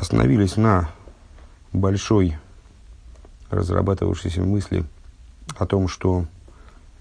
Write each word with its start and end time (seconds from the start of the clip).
остановились 0.00 0.56
на 0.56 0.88
большой 1.72 2.38
разрабатывавшейся 3.50 4.40
мысли 4.40 4.84
о 5.56 5.66
том, 5.66 5.88
что 5.88 6.24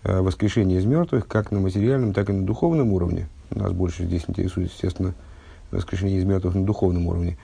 э, 0.04 0.20
воскрешение 0.20 0.80
из 0.80 0.86
мертвых 0.86 1.26
как 1.26 1.52
на 1.52 1.62
материальном, 1.62 2.14
так 2.14 2.30
и 2.30 2.34
на 2.34 2.46
духовном 2.46 2.92
уровне, 2.92 3.30
нас 3.52 3.72
больше 3.72 4.04
здесь 4.04 4.26
интересует, 4.28 4.72
естественно, 4.72 5.14
воскрешение 5.72 6.20
из 6.20 6.26
мертвых 6.26 6.56
на 6.56 6.66
духовном 6.66 7.08
уровне, 7.08 7.38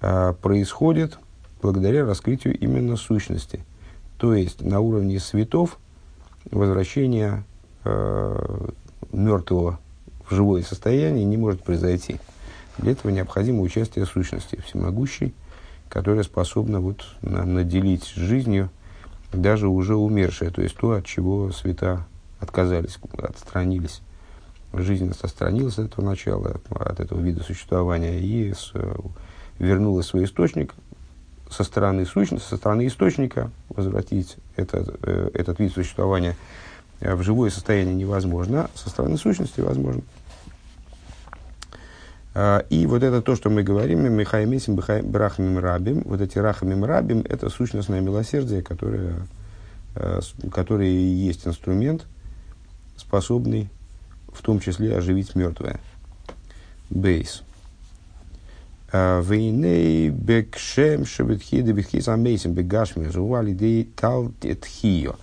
э, 0.00 0.34
происходит 0.42 1.18
благодаря 1.62 2.04
раскрытию 2.04 2.58
именно 2.58 2.96
сущности. 2.96 3.64
То 4.18 4.34
есть 4.34 4.60
на 4.60 4.80
уровне 4.80 5.20
светов 5.20 5.78
возвращение 6.50 7.44
э, 7.84 8.68
мертвого 9.12 9.78
в 10.28 10.34
живое 10.34 10.62
состояние 10.62 11.24
не 11.24 11.36
может 11.36 11.62
произойти. 11.62 12.18
Для 12.78 12.92
этого 12.92 13.10
необходимо 13.10 13.62
участие 13.62 14.06
сущности 14.06 14.60
всемогущей, 14.64 15.34
которая 15.88 16.24
способна 16.24 16.80
вот 16.80 17.04
на, 17.22 17.44
наделить 17.44 18.06
жизнью 18.14 18.70
даже 19.32 19.68
уже 19.68 19.96
умершее, 19.96 20.50
то 20.50 20.62
есть 20.62 20.76
то, 20.76 20.92
от 20.92 21.04
чего 21.04 21.52
света 21.52 22.06
отказались, 22.40 22.98
отстранились. 23.18 24.00
Жизнь 24.72 25.10
отстранилась 25.22 25.78
от 25.78 25.86
этого 25.86 26.04
начала, 26.04 26.60
от 26.70 27.00
этого 27.00 27.20
вида 27.20 27.42
существования 27.42 28.20
и 28.20 28.52
с, 28.52 28.72
вернулась 29.58 30.06
в 30.06 30.10
свой 30.10 30.24
источник 30.24 30.74
со 31.50 31.64
стороны 31.64 32.04
сущности, 32.04 32.46
со 32.46 32.56
стороны 32.56 32.86
источника 32.86 33.50
возвратить 33.68 34.36
этот, 34.56 34.98
э, 35.02 35.30
этот 35.32 35.60
вид 35.60 35.72
существования 35.72 36.36
в 37.00 37.22
живое 37.22 37.50
состояние 37.50 37.94
невозможно, 37.94 38.70
со 38.74 38.88
стороны 38.90 39.16
сущности 39.16 39.60
возможно. 39.60 40.02
А, 42.38 42.66
и 42.68 42.84
вот 42.84 43.02
это 43.02 43.22
то, 43.22 43.34
что 43.34 43.48
мы 43.48 43.62
говорим, 43.62 44.12
Михаймесим 44.12 44.74
Брахамим 44.74 45.58
Рабим, 45.58 46.02
вот 46.04 46.20
эти 46.20 46.36
Рахамим 46.36 46.84
Рабим, 46.84 47.24
это 47.26 47.48
сущностное 47.48 48.02
милосердие, 48.02 48.62
которое, 48.62 49.26
а, 49.94 50.20
которое 50.52 50.90
и 50.90 51.02
есть 51.02 51.46
инструмент, 51.46 52.04
способный 52.98 53.70
в 54.28 54.42
том 54.42 54.60
числе 54.60 54.98
оживить 54.98 55.34
мертвое. 55.34 55.80
Бейс. 56.90 57.42
А, 58.92 59.22
Вейней 59.22 60.10
бекшем 60.10 61.06
шебетхида 61.06 61.72
бетхиз 61.72 62.06
амейсим 62.06 62.52
бегашми 62.52 63.08
жуалидей 63.08 63.84
тал 63.96 64.30
тхио. 64.40 65.16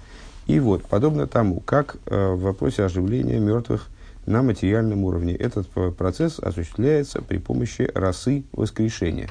И 0.48 0.60
вот, 0.60 0.84
подобно 0.86 1.28
тому, 1.28 1.60
как 1.60 1.96
в 2.08 2.38
вопросе 2.38 2.86
оживления 2.86 3.38
мертвых 3.38 3.88
на 4.26 4.42
материальном 4.42 5.04
уровне. 5.04 5.36
Этот 5.36 5.68
процесс 5.96 6.40
осуществляется 6.40 7.22
при 7.22 7.38
помощи 7.38 7.90
росы 7.94 8.44
воскрешения. 8.52 9.30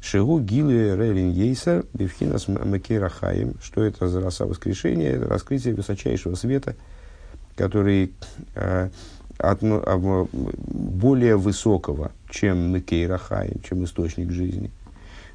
Шигу 0.00 0.40
гилы 0.40 0.96
релин 0.96 1.30
ейсер 1.30 1.84
бифхинас 1.92 2.46
макерахаем. 2.48 3.54
Что 3.60 3.82
это 3.82 4.08
за 4.08 4.20
роса 4.20 4.46
воскрешения? 4.46 5.10
Это 5.12 5.26
раскрытие 5.26 5.74
высочайшего 5.74 6.34
света, 6.36 6.76
который 7.56 8.12
э, 8.54 8.90
от, 9.38 9.62
э, 9.62 10.26
более 10.32 11.36
высокого, 11.36 12.12
чем 12.30 12.70
макерахаем, 12.70 13.60
чем 13.62 13.84
источник 13.84 14.30
жизни. 14.30 14.70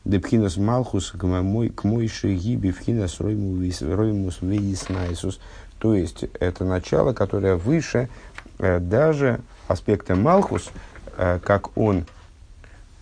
Депхинас 0.05 0.57
малхус 0.57 1.11
к 1.11 1.23
мой, 1.23 1.69
к 1.69 1.85
мой 1.85 2.07
шиги 2.07 2.55
бифхинас 2.55 3.19
роймус 3.19 4.37
вейснайсус. 4.41 5.39
То 5.79 5.95
есть, 5.95 6.25
это 6.39 6.65
начало, 6.65 7.13
которое 7.13 7.55
выше 7.55 8.09
даже 8.59 9.39
аспекта 9.67 10.15
Малхус, 10.15 10.71
э, 11.17 11.39
как 11.43 11.77
он 11.77 12.05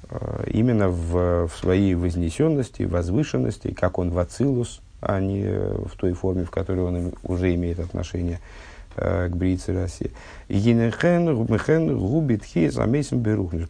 э, 0.10 0.44
именно 0.52 0.90
в, 0.90 1.48
в 1.48 1.52
своей 1.58 1.96
вознесенности, 1.96 2.84
возвышенности, 2.84 3.74
как 3.74 4.00
он 4.00 4.12
в 4.12 4.20
Ацилус, 4.20 4.82
а 5.02 5.20
не 5.20 5.44
в 5.44 5.92
той 5.98 6.14
форме, 6.14 6.46
в 6.46 6.52
которой 6.52 6.82
он 6.82 7.14
уже 7.24 7.54
имеет 7.56 7.80
отношение 7.80 8.40
к 8.96 9.30
Брице 9.30 9.74
России. 9.74 10.12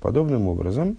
Подобным 0.01 0.47
образом, 0.47 0.97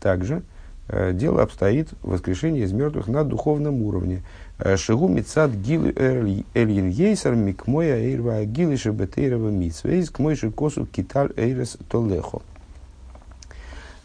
также 0.00 0.42
дело 0.88 1.42
обстоит 1.42 1.90
в 2.02 2.12
воскрешении 2.12 2.62
из 2.62 2.72
мертвых 2.72 3.08
на 3.08 3.22
духовном 3.24 3.82
уровне– 3.82 4.22
Шигу 4.76 5.08
мицад 5.08 5.52
гил 5.52 5.84
эльин 5.84 6.88
ейсер 6.88 7.34
микмоя 7.34 7.98
эйрва 7.98 8.44
гилы 8.44 8.76
шебетейрова 8.78 9.50
митсвейс 9.50 10.08
к 10.10 10.18
мойши 10.18 10.50
косу 10.50 10.86
киталь 10.86 11.30
эйрес 11.36 11.76
толехо. 11.90 12.40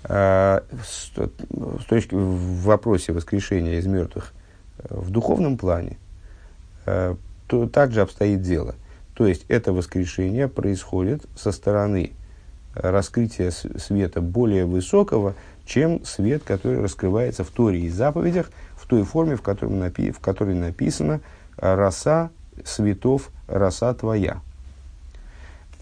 С 0.04 1.12
точки 1.88 2.16
в 2.16 2.64
вопросе 2.64 3.14
воскрешения 3.14 3.80
из 3.80 3.86
мертвых 3.86 4.34
в 4.90 5.10
духовном 5.10 5.58
плане 5.58 5.98
то 6.86 7.68
также 7.72 8.02
обстоит 8.02 8.42
дело. 8.42 8.76
То 9.14 9.28
есть 9.28 9.46
это 9.48 9.72
воскрешение 9.72 10.48
происходит 10.48 11.24
со 11.38 11.52
стороны 11.52 12.12
раскрытия 12.74 13.52
света 13.52 14.22
более 14.22 14.66
высокого, 14.66 15.36
чем 15.66 16.04
свет, 16.04 16.44
который 16.44 16.82
раскрывается 16.82 17.44
в 17.44 17.50
Торе 17.52 17.82
и 17.82 17.90
заповедях, 17.90 18.50
той 18.86 19.04
форме, 19.04 19.36
в, 19.36 19.42
которой, 19.42 19.72
напи- 19.72 20.12
в 20.12 20.20
которой 20.20 20.56
написано 20.56 21.22
«роса 21.58 22.30
светов, 22.64 23.30
роса 23.48 23.94
твоя». 23.94 24.42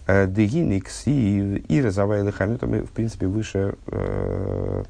Э, 0.06 0.26
Дегиникс 0.26 1.06
и, 1.06 1.80
розовая 1.82 2.24
лыхами, 2.24 2.58
мы, 2.62 2.82
в 2.82 2.90
принципе, 2.90 3.26
выше 3.26 3.74
э, 3.86 4.84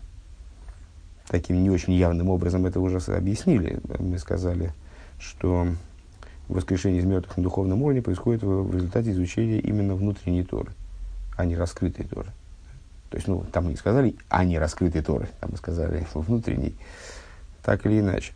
таким 1.28 1.62
не 1.62 1.70
очень 1.70 1.92
явным 1.92 2.30
образом 2.30 2.64
это 2.64 2.80
уже 2.80 2.98
объяснили. 3.12 3.80
Мы 3.98 4.18
сказали, 4.18 4.72
что 5.18 5.68
воскрешение 6.48 7.00
из 7.00 7.04
мертвых 7.04 7.36
на 7.36 7.42
духовном 7.42 7.82
уровне 7.82 8.02
происходит 8.02 8.42
в, 8.42 8.62
в 8.62 8.74
результате 8.74 9.10
изучения 9.10 9.60
именно 9.60 9.94
внутренней 9.94 10.42
Торы, 10.42 10.72
а 11.36 11.44
не 11.44 11.56
раскрытой 11.56 12.06
Торы. 12.06 12.28
То 13.10 13.16
есть, 13.16 13.28
ну, 13.28 13.44
там 13.52 13.64
мы 13.64 13.70
не 13.70 13.76
сказали, 13.76 14.16
а 14.28 14.44
не 14.44 14.58
раскрытой 14.58 15.02
Торы, 15.02 15.28
там 15.40 15.50
мы 15.52 15.58
сказали 15.58 16.06
внутренней 16.14 16.76
так 17.62 17.86
или 17.86 18.00
иначе. 18.00 18.32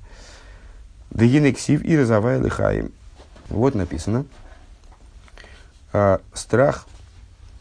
Дегинексив 1.11 1.85
и 1.85 1.97
розовая 1.97 2.41
лыхаем. 2.41 2.93
Вот 3.49 3.75
написано. 3.75 4.27
А, 5.93 6.21
страх 6.33 6.87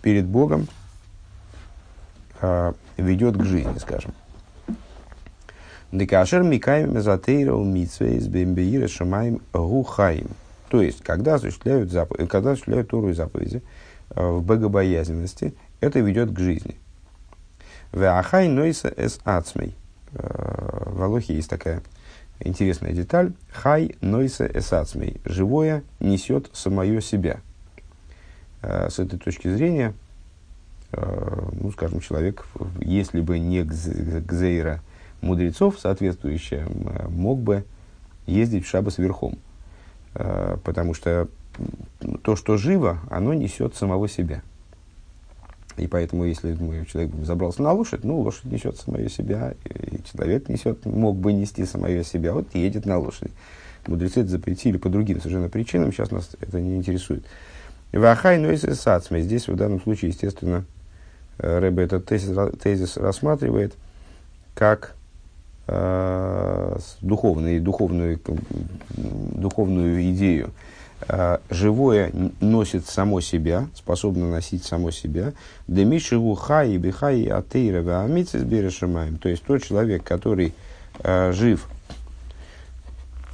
перед 0.02 0.26
Богом 0.26 0.68
а, 2.42 2.74
ведет 2.98 3.38
к 3.38 3.44
жизни, 3.44 3.78
скажем. 3.80 4.14
Декашер 5.92 6.42
микаем 6.42 6.96
мезатейра 6.96 7.54
умитсвейс 7.54 8.26
бембеира 8.26 8.88
шамаем 8.88 9.42
гухаим. 9.54 10.30
То 10.70 10.82
есть, 10.82 11.04
когда 11.04 11.36
осуществляют, 11.36 11.92
запов... 11.92 12.18
когда 12.28 12.54
осуществляют 12.54 12.90
Тору 12.90 13.10
и 13.10 13.14
заповеди 13.14 13.62
э, 14.10 14.28
в 14.28 14.42
богобоязненности, 14.42 15.54
это 15.82 16.00
ведет 16.00 16.32
к 16.34 16.40
жизни. 16.40 16.80
Веахай 17.92 18.48
нойса 18.48 18.92
эс 18.98 19.20
ацмей. 19.24 19.76
Э, 20.16 20.90
в 20.90 21.02
Алохе 21.02 21.36
есть 21.36 21.50
такая 21.50 21.82
интересная 22.40 22.94
деталь. 22.94 23.34
Хай 23.52 23.96
нойсе 24.02 24.50
эсацмей. 24.54 25.20
Живое 25.26 25.84
несет 26.00 26.50
самое 26.54 27.02
себя. 27.02 27.40
Э, 28.62 28.90
с 28.90 29.00
этой 29.00 29.20
точки 29.20 29.48
зрения, 29.48 29.94
э, 30.92 31.50
ну, 31.54 31.72
скажем, 31.72 32.00
человек, 32.00 32.46
если 32.80 33.22
бы 33.22 33.40
не 33.40 33.64
гзейра 33.64 34.82
мудрецов 35.22 35.80
соответствующая, 35.80 36.68
мог 37.10 37.40
бы 37.40 37.64
ездить 38.26 38.66
в 38.66 38.70
шабас 38.70 38.98
верхом. 38.98 39.38
Потому 40.14 40.94
что 40.94 41.28
то, 42.22 42.36
что 42.36 42.58
живо, 42.58 43.00
оно 43.10 43.34
несет 43.34 43.76
самого 43.76 44.08
себя. 44.08 44.44
И 45.78 45.88
поэтому, 45.88 46.26
если 46.26 46.54
мы, 46.54 46.86
человек 46.86 47.12
забрался 47.24 47.62
на 47.62 47.72
лошадь, 47.72 48.04
ну, 48.04 48.20
лошадь 48.20 48.46
несет 48.46 48.78
самое 48.78 49.10
себя, 49.10 49.54
и 49.66 50.00
человек 50.12 50.50
несет, 50.50 50.86
мог 50.86 51.18
бы 51.18 51.34
нести 51.34 51.66
самое 51.66 52.04
себя, 52.04 52.34
вот 52.34 52.54
едет 52.54 52.86
на 52.86 53.00
лошади. 53.00 53.32
Мудрецы 53.88 54.22
это 54.22 54.30
запретили 54.30 54.78
по 54.78 54.90
другим 54.90 55.20
совершенно 55.20 55.50
причинам, 55.50 55.92
сейчас 55.92 56.12
нас 56.12 56.30
это 56.40 56.60
не 56.62 56.78
интересует. 56.78 57.26
Вахай 57.92 58.38
нойсе 58.40 58.74
сацме. 58.76 59.22
Здесь 59.22 59.48
в 59.48 59.56
данном 59.56 59.82
случае, 59.82 60.10
естественно, 60.10 60.66
э, 61.38 61.60
Рэбе 61.60 61.84
этот 61.84 62.06
тезис, 62.06 62.36
тезис 62.62 62.98
рассматривает 62.98 63.74
как 64.56 64.96
э, 65.68 66.78
духовную, 67.02 67.62
духовную, 67.62 68.20
духовную 68.96 70.12
идею, 70.12 70.52
живое 71.50 72.12
носит 72.40 72.86
само 72.86 73.22
себя, 73.22 73.68
способно 73.76 74.30
носить 74.30 74.64
само 74.64 74.92
себя. 74.92 75.34
Демишеву 75.68 76.36
хай 76.36 76.78
бихай 76.78 77.24
атеира 77.26 78.04
амицис 78.04 78.44
берешамаем. 78.44 79.18
То 79.18 79.30
есть 79.30 79.44
тот 79.44 79.64
человек, 79.64 80.04
который 80.04 80.54
э, 81.00 81.32
жив 81.34 81.68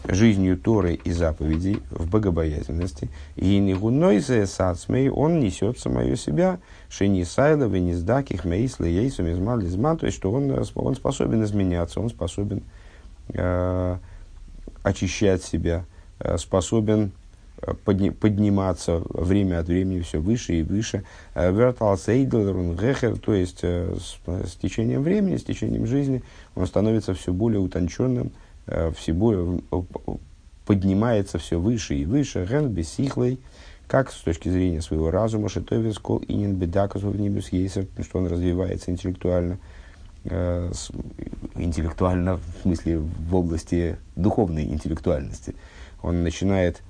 жизнью 0.07 0.57
Торы 0.57 0.95
и 0.95 1.11
заповедей 1.11 1.81
в 1.91 2.09
богобоязненности. 2.09 3.09
И 3.35 3.59
нигунойзе 3.59 4.45
сацмей, 4.47 5.09
он 5.09 5.39
несет 5.39 5.77
самое 5.77 6.15
себя, 6.15 6.59
шени 6.89 7.23
сайла, 7.23 7.65
венездаких, 7.65 8.45
мейсла, 8.45 8.85
ейсу, 8.85 9.23
мизмал, 9.23 9.59
лизман, 9.59 9.97
то 9.97 10.05
есть, 10.05 10.17
что 10.17 10.31
он, 10.31 10.51
он 10.75 10.95
способен 10.95 11.43
изменяться, 11.43 11.99
он 11.99 12.09
способен 12.09 12.63
э, 13.33 13.97
очищать 14.83 15.43
себя, 15.43 15.85
э, 16.19 16.37
способен 16.37 17.11
э, 17.11 17.18
подни, 17.85 18.09
подниматься 18.09 19.01
время 19.09 19.59
от 19.59 19.67
времени 19.67 20.01
все 20.01 20.19
выше 20.19 20.59
и 20.59 20.63
выше. 20.63 21.03
Э, 21.33 21.51
то 23.15 23.33
есть 23.33 23.63
с, 23.63 24.19
с 24.25 24.55
течением 24.61 25.03
времени, 25.03 25.37
с 25.37 25.43
течением 25.43 25.85
жизни 25.85 26.23
он 26.55 26.67
становится 26.67 27.13
все 27.13 27.33
более 27.33 27.59
утонченным, 27.59 28.31
все 28.95 29.13
более, 29.13 29.61
поднимается 30.65 31.39
все 31.39 31.59
выше 31.59 31.95
и 31.95 32.05
выше. 32.05 32.45
Ген 32.47 32.69
бесихлей, 32.69 33.39
как 33.87 34.11
с 34.11 34.21
точки 34.21 34.49
зрения 34.49 34.83
своего 34.83 35.09
разума, 35.09 35.49
шитовец 35.49 35.97
кол 35.97 36.21
инин 36.27 36.53
бедакус 36.53 37.01
в 37.01 37.19
небес 37.19 37.47
что 37.47 38.19
он 38.19 38.27
развивается 38.27 38.91
интеллектуально, 38.91 39.57
э, 40.25 40.71
интеллектуально, 41.55 42.37
в 42.37 42.61
смысле, 42.61 42.99
в 42.99 43.35
области 43.35 43.97
духовной 44.15 44.65
интеллектуальности. 44.65 45.55
Он 46.03 46.21
начинает 46.21 46.83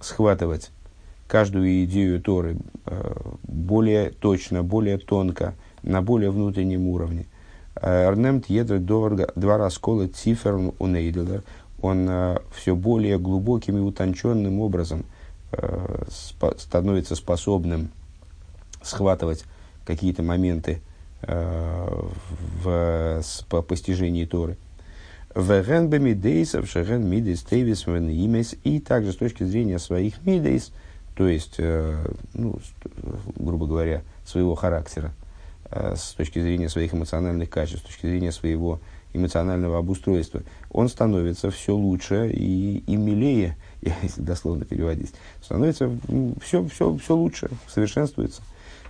схватывать 0.00 0.70
каждую 1.26 1.84
идею 1.84 2.20
Торы 2.20 2.56
э, 2.86 3.14
более 3.42 4.10
точно, 4.10 4.62
более 4.62 4.98
тонко, 4.98 5.54
на 5.82 6.02
более 6.02 6.30
внутреннем 6.30 6.86
уровне. 6.88 7.26
Эрнемт 7.80 8.48
едр 8.48 8.78
два 8.78 9.58
раскола 9.58 10.08
цифр 10.08 10.72
у 10.78 10.86
Нейдлер. 10.86 11.42
Он 11.82 12.06
э, 12.08 12.38
все 12.54 12.74
более 12.74 13.18
глубоким 13.18 13.76
и 13.76 13.80
утонченным 13.80 14.60
образом 14.60 15.04
э, 15.52 16.04
становится 16.56 17.14
способным 17.14 17.90
схватывать 18.82 19.44
какие-то 19.84 20.22
моменты 20.22 20.80
Э, 21.22 22.08
в, 22.62 23.22
по 23.48 23.62
постижении 23.62 24.26
Торы. 24.26 24.56
Веген 25.36 25.88
бемидейсов, 25.90 26.66
шеген 26.66 27.06
мидейс 27.06 27.42
тейвис 27.42 27.86
имес, 27.86 28.54
и 28.64 28.80
также 28.80 29.12
с 29.12 29.16
точки 29.16 29.44
зрения 29.44 29.78
своих 29.78 30.24
мидейс, 30.24 30.72
то 31.14 31.28
есть, 31.28 31.56
э, 31.58 32.06
ну, 32.32 32.58
грубо 33.36 33.66
говоря, 33.66 34.02
своего 34.24 34.54
характера, 34.54 35.12
э, 35.70 35.94
с 35.94 36.14
точки 36.14 36.40
зрения 36.40 36.70
своих 36.70 36.94
эмоциональных 36.94 37.50
качеств, 37.50 37.84
с 37.84 37.86
точки 37.86 38.06
зрения 38.06 38.32
своего 38.32 38.80
эмоционального 39.12 39.76
обустройства, 39.76 40.40
он 40.70 40.88
становится 40.88 41.50
все 41.50 41.74
лучше 41.74 42.30
и, 42.32 42.82
и 42.86 42.96
милее, 42.96 43.58
если 44.02 44.22
дословно 44.22 44.64
переводить, 44.64 45.12
становится 45.42 45.90
все, 46.42 46.66
все, 46.66 46.96
все 46.96 47.14
лучше, 47.14 47.50
совершенствуется. 47.68 48.40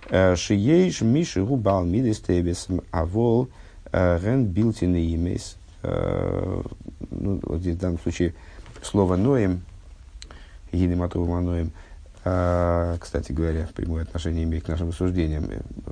Шиейш 0.09 1.01
Миши 1.01 1.43
Губал 1.43 1.83
Мидес 1.83 2.21
Тебес 2.21 2.69
Авол 2.91 3.49
Ген 3.91 4.45
Билтины 4.45 5.13
Имейс. 5.13 5.57
Ну, 5.83 7.39
вот 7.43 7.59
здесь 7.59 7.75
в 7.75 7.79
данном 7.79 7.99
случае 7.99 8.33
слово 8.81 9.15
Ноем, 9.15 9.61
Гидематовым 10.71 11.45
Ноем, 11.45 11.71
кстати 12.99 13.31
говоря, 13.31 13.69
прямое 13.73 14.03
отношение 14.03 14.43
имеет 14.43 14.65
к 14.65 14.67
нашим 14.67 14.89
рассуждениям 14.89 15.45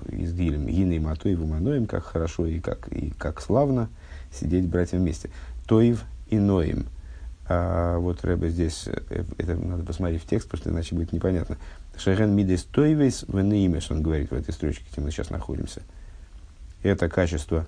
из 0.09 0.33
Дилем. 0.33 0.67
Гины 0.67 0.99
Матоеву 0.99 1.45
Маноем, 1.45 1.85
как 1.85 2.03
хорошо 2.03 2.45
и 2.45 2.59
как, 2.59 2.89
и 2.91 3.11
как 3.11 3.39
славно 3.39 3.87
сидеть 4.33 4.67
братьям 4.67 5.01
вместе. 5.01 5.29
Тоев 5.65 6.03
и 6.29 6.37
Ноем. 6.37 6.87
А 7.47 7.99
вот 7.99 8.25
Рэбе 8.25 8.49
здесь, 8.49 8.87
это 9.37 9.55
надо 9.55 9.85
посмотреть 9.85 10.23
в 10.23 10.27
текст, 10.27 10.49
потому 10.49 10.61
что 10.61 10.69
иначе 10.71 10.95
будет 10.95 11.13
непонятно. 11.13 11.57
Шерен 11.95 12.35
мидес 12.35 12.63
тойвейс 12.63 13.23
венеимеш, 13.29 13.89
он 13.91 14.01
говорит 14.01 14.31
в 14.31 14.33
этой 14.33 14.53
строчке, 14.53 14.83
где 14.91 15.01
мы 15.01 15.11
сейчас 15.11 15.29
находимся. 15.29 15.83
Это 16.83 17.07
качество, 17.07 17.65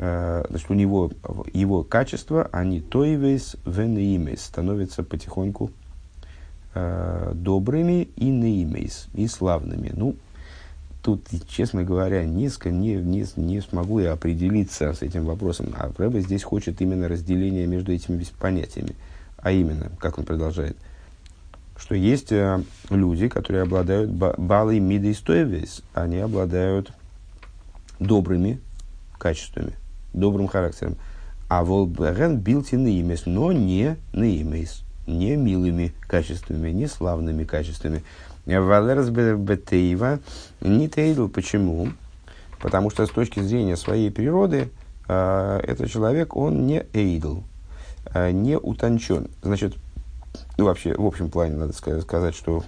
э, 0.00 0.44
значит, 0.48 0.70
у 0.70 0.74
него, 0.74 1.10
его 1.52 1.84
качества, 1.84 2.48
они 2.52 2.80
тойвейс 2.80 3.56
венеимес, 3.64 4.42
становятся 4.42 5.02
потихоньку 5.02 5.70
э, 6.74 7.32
добрыми 7.34 8.08
и 8.16 8.26
неимейс, 8.26 9.06
и 9.14 9.28
славными. 9.28 9.92
Ну, 9.94 10.16
тут, 11.02 11.28
честно 11.48 11.84
говоря, 11.84 12.24
низко 12.24 12.70
не, 12.70 12.94
не, 12.94 13.26
не 13.36 13.60
смогу 13.60 14.00
я 14.00 14.12
определиться 14.12 14.92
с 14.92 15.02
этим 15.02 15.24
вопросом. 15.24 15.74
А 15.76 15.92
Рэбе 15.96 16.20
здесь 16.20 16.42
хочет 16.42 16.80
именно 16.80 17.06
разделения 17.08 17.66
между 17.66 17.92
этими 17.92 18.24
понятиями. 18.38 18.96
А 19.36 19.52
именно, 19.52 19.90
как 20.00 20.18
он 20.18 20.24
продолжает– 20.24 20.76
что 21.80 21.94
есть 21.94 22.30
э, 22.30 22.62
люди, 22.90 23.28
которые 23.28 23.62
обладают 23.62 24.10
балой 24.10 24.78
миды 24.80 25.12
и 25.12 25.68
они 25.94 26.18
обладают 26.18 26.92
добрыми 27.98 28.60
качествами, 29.18 29.72
добрым 30.12 30.48
характером. 30.48 30.96
А 31.48 31.64
волберен 31.64 32.38
билти 32.38 32.76
наимес, 32.76 33.26
но 33.26 33.52
не 33.52 33.96
наимес, 34.12 34.84
не 35.06 35.36
милыми 35.36 35.92
качествами, 36.06 36.70
не 36.70 36.86
славными 36.86 37.44
качествами. 37.44 38.02
Валерс 38.46 39.08
бетеева 39.08 40.20
не 40.60 40.88
тейдл. 40.88 41.28
Почему? 41.28 41.88
Потому 42.60 42.90
что 42.90 43.06
с 43.06 43.10
точки 43.10 43.40
зрения 43.40 43.76
своей 43.76 44.10
природы 44.10 44.70
э, 45.08 45.60
этот 45.64 45.90
человек, 45.90 46.36
он 46.36 46.66
не 46.66 46.84
эйдл, 46.92 47.38
э, 48.14 48.30
не 48.30 48.56
утончен. 48.56 49.28
Значит, 49.42 49.74
ну, 50.58 50.66
вообще, 50.66 50.94
в 50.94 51.06
общем 51.06 51.30
плане 51.30 51.56
надо 51.56 51.72
сказать, 51.72 52.34
что 52.34 52.62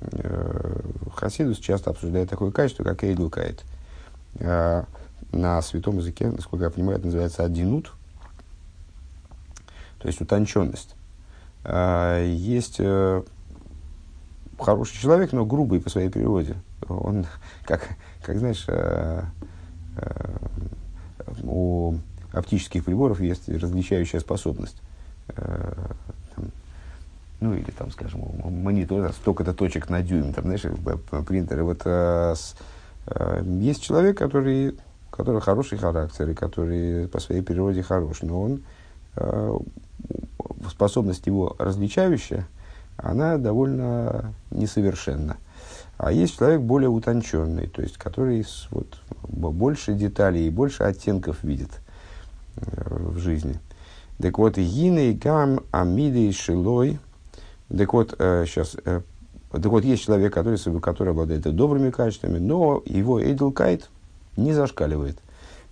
э, 0.00 0.80
Хасидус 1.14 1.58
часто 1.58 1.90
обсуждает 1.90 2.30
такое 2.30 2.50
качество, 2.50 2.84
как 2.84 3.04
Эйдл 3.04 3.28
Кайт. 3.28 3.62
Э, 4.36 4.84
на 5.34 5.60
святом 5.62 5.98
языке, 5.98 6.30
насколько 6.30 6.64
я 6.64 6.70
понимаю, 6.70 6.98
это 6.98 7.06
называется 7.06 7.44
одинут, 7.44 7.92
то 9.98 10.08
есть 10.08 10.20
утонченность. 10.20 10.94
Э, 11.64 12.24
есть 12.26 12.76
э, 12.78 13.22
хороший 14.58 14.98
человек, 14.98 15.32
но 15.32 15.44
грубый 15.44 15.80
по 15.80 15.90
своей 15.90 16.10
природе. 16.10 16.56
Он, 16.88 17.26
как, 17.64 17.88
как 18.22 18.38
знаешь, 18.38 18.64
э, 18.68 19.22
э, 19.96 20.36
у 21.42 21.96
оптических 22.32 22.84
приборов 22.84 23.20
есть 23.20 23.48
различающая 23.48 24.20
способность. 24.20 24.76
Ну 27.40 27.54
или 27.54 27.70
там, 27.70 27.90
скажем, 27.90 28.22
монитор, 28.44 29.12
столько-то 29.12 29.54
точек 29.54 29.88
на 29.88 30.02
дюйм, 30.02 30.32
там, 30.32 30.44
знаешь, 30.44 30.62
принтеры. 31.26 31.62
Вот 31.62 31.86
есть 33.46 33.82
человек, 33.82 34.18
который, 34.18 34.76
который 35.14 35.40
хороший 35.40 35.78
характер, 35.78 36.30
и 36.30 36.34
который 36.34 37.08
по 37.08 37.20
своей 37.20 37.42
природе 37.42 37.82
хорош, 37.82 38.22
но 38.22 38.42
он, 38.42 38.62
э, 39.16 39.58
способность 40.68 41.26
его 41.26 41.54
различающая, 41.58 42.46
она 42.96 43.38
довольно 43.38 44.34
несовершенна. 44.50 45.36
А 45.96 46.10
есть 46.10 46.38
человек 46.38 46.62
более 46.62 46.88
утонченный, 46.88 47.68
то 47.68 47.82
есть 47.82 47.96
который 47.96 48.44
вот, 48.70 49.00
больше 49.22 49.94
деталей 49.94 50.46
и 50.46 50.50
больше 50.50 50.82
оттенков 50.82 51.42
видит 51.44 51.70
э, 52.56 52.62
в 52.88 53.18
жизни. 53.18 53.60
Так 54.18 54.38
вот, 54.38 54.56
гины 54.56 55.12
гам 55.12 55.60
амидей 55.70 56.32
шилой– 56.32 56.98
так 57.76 57.92
вот, 57.92 58.14
э, 58.18 58.44
сейчас, 58.46 58.76
э, 58.84 59.00
так 59.50 59.66
вот, 59.66 59.84
есть 59.84 60.04
человек, 60.04 60.32
который, 60.32 60.58
который 60.80 61.10
обладает 61.10 61.42
добрыми 61.54 61.90
качествами, 61.90 62.38
но 62.38 62.82
его 62.84 63.20
эйдлкайт 63.20 63.88
не 64.36 64.52
зашкаливает, 64.52 65.18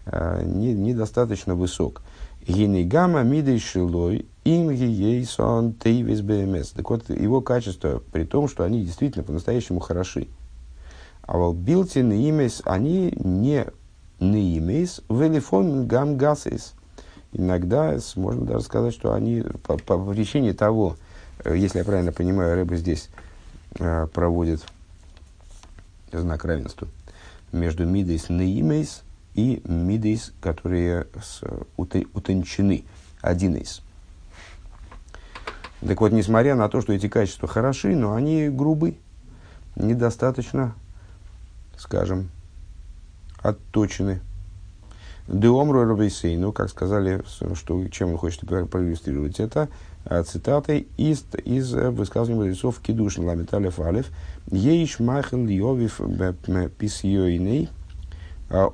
э, 0.06 0.42
не, 0.44 0.72
недостаточно 0.74 1.54
высок. 1.54 2.02
Гинегама 2.46 3.22
мидей 3.22 3.58
шилой 3.58 4.26
им 4.44 4.70
ейсон 4.70 5.74
тейвис 5.74 6.20
бмс. 6.22 6.70
Так 6.70 6.90
вот, 6.90 7.08
его 7.10 7.40
качества, 7.40 8.02
при 8.12 8.24
том, 8.24 8.48
что 8.48 8.64
они 8.64 8.84
действительно 8.84 9.24
по-настоящему 9.24 9.80
хороши. 9.80 10.28
А 11.22 11.36
вот 11.38 11.54
билти 11.54 12.00
неимес, 12.00 12.62
они 12.64 13.14
не 13.16 13.66
неимес, 14.18 15.02
велифон 15.08 15.86
гам 15.86 16.16
гасис. 16.16 16.74
Иногда 17.32 17.96
можно 18.16 18.44
даже 18.44 18.64
сказать, 18.64 18.92
что 18.92 19.12
они 19.14 19.42
по, 19.62 19.78
по 19.78 19.96
причине 20.12 20.52
того, 20.52 20.96
Э, 21.44 21.56
если 21.56 21.78
я 21.78 21.84
правильно 21.84 22.12
понимаю, 22.12 22.56
рыба 22.56 22.76
здесь 22.76 23.08
э, 23.78 24.06
проводит 24.12 24.64
знак 26.12 26.44
равенства 26.44 26.88
между 27.52 27.86
мидейс 27.86 28.28
неимейс 28.28 29.02
и 29.34 29.62
мидейс, 29.64 30.32
которые 30.40 31.06
с, 31.22 31.42
утончены, 31.76 32.84
одинейс. 33.20 33.82
Так 35.80 36.00
вот, 36.00 36.12
несмотря 36.12 36.54
на 36.54 36.68
то, 36.68 36.80
что 36.80 36.92
эти 36.92 37.08
качества 37.08 37.48
хороши, 37.48 37.96
но 37.96 38.14
они 38.14 38.48
грубы, 38.48 38.96
недостаточно, 39.76 40.74
скажем, 41.76 42.30
отточены. 43.42 44.20
Деомру 45.28 45.84
Рабейсейну, 45.84 46.52
как 46.52 46.68
сказали, 46.68 47.22
что, 47.54 47.88
чем 47.88 48.10
он 48.10 48.18
хочет 48.18 48.40
проиллюстрировать 48.40 49.40
это, 49.40 49.68
цитатой 50.26 50.88
из, 50.96 51.24
из 51.44 51.72
высказывания 51.72 52.40
мудрецов 52.40 52.80
Кедушин 52.80 53.24
Ламиталев 53.24 53.80
Алев, 53.80 54.10
Ейш 54.50 54.98
Махен 54.98 55.46
Льовив 55.48 56.00
Письойней, 56.78 57.68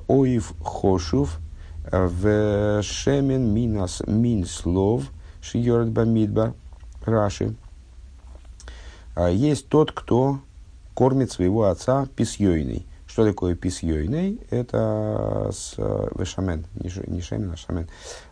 Оив 0.07 0.53
Хошув, 0.61 1.39
в 1.91 2.81
Шемен 2.83 3.53
Минас 3.53 4.01
Мин 4.05 4.45
Слов, 4.45 5.05
Шиорет 5.41 5.89
Бамидба, 5.89 6.53
Раши. 7.05 7.55
Есть 9.31 9.69
тот, 9.69 9.91
кто 9.91 10.39
кормит 10.93 11.31
своего 11.31 11.65
отца 11.65 12.07
письойной. 12.15 12.85
Что 13.07 13.25
такое 13.25 13.55
письойный? 13.55 14.39
Это 14.51 15.49
с 15.51 15.75
вешамен, 15.77 16.65
не 16.75 17.21
шемен, 17.21 17.51
а 17.51 17.57
шамен. 17.57 17.87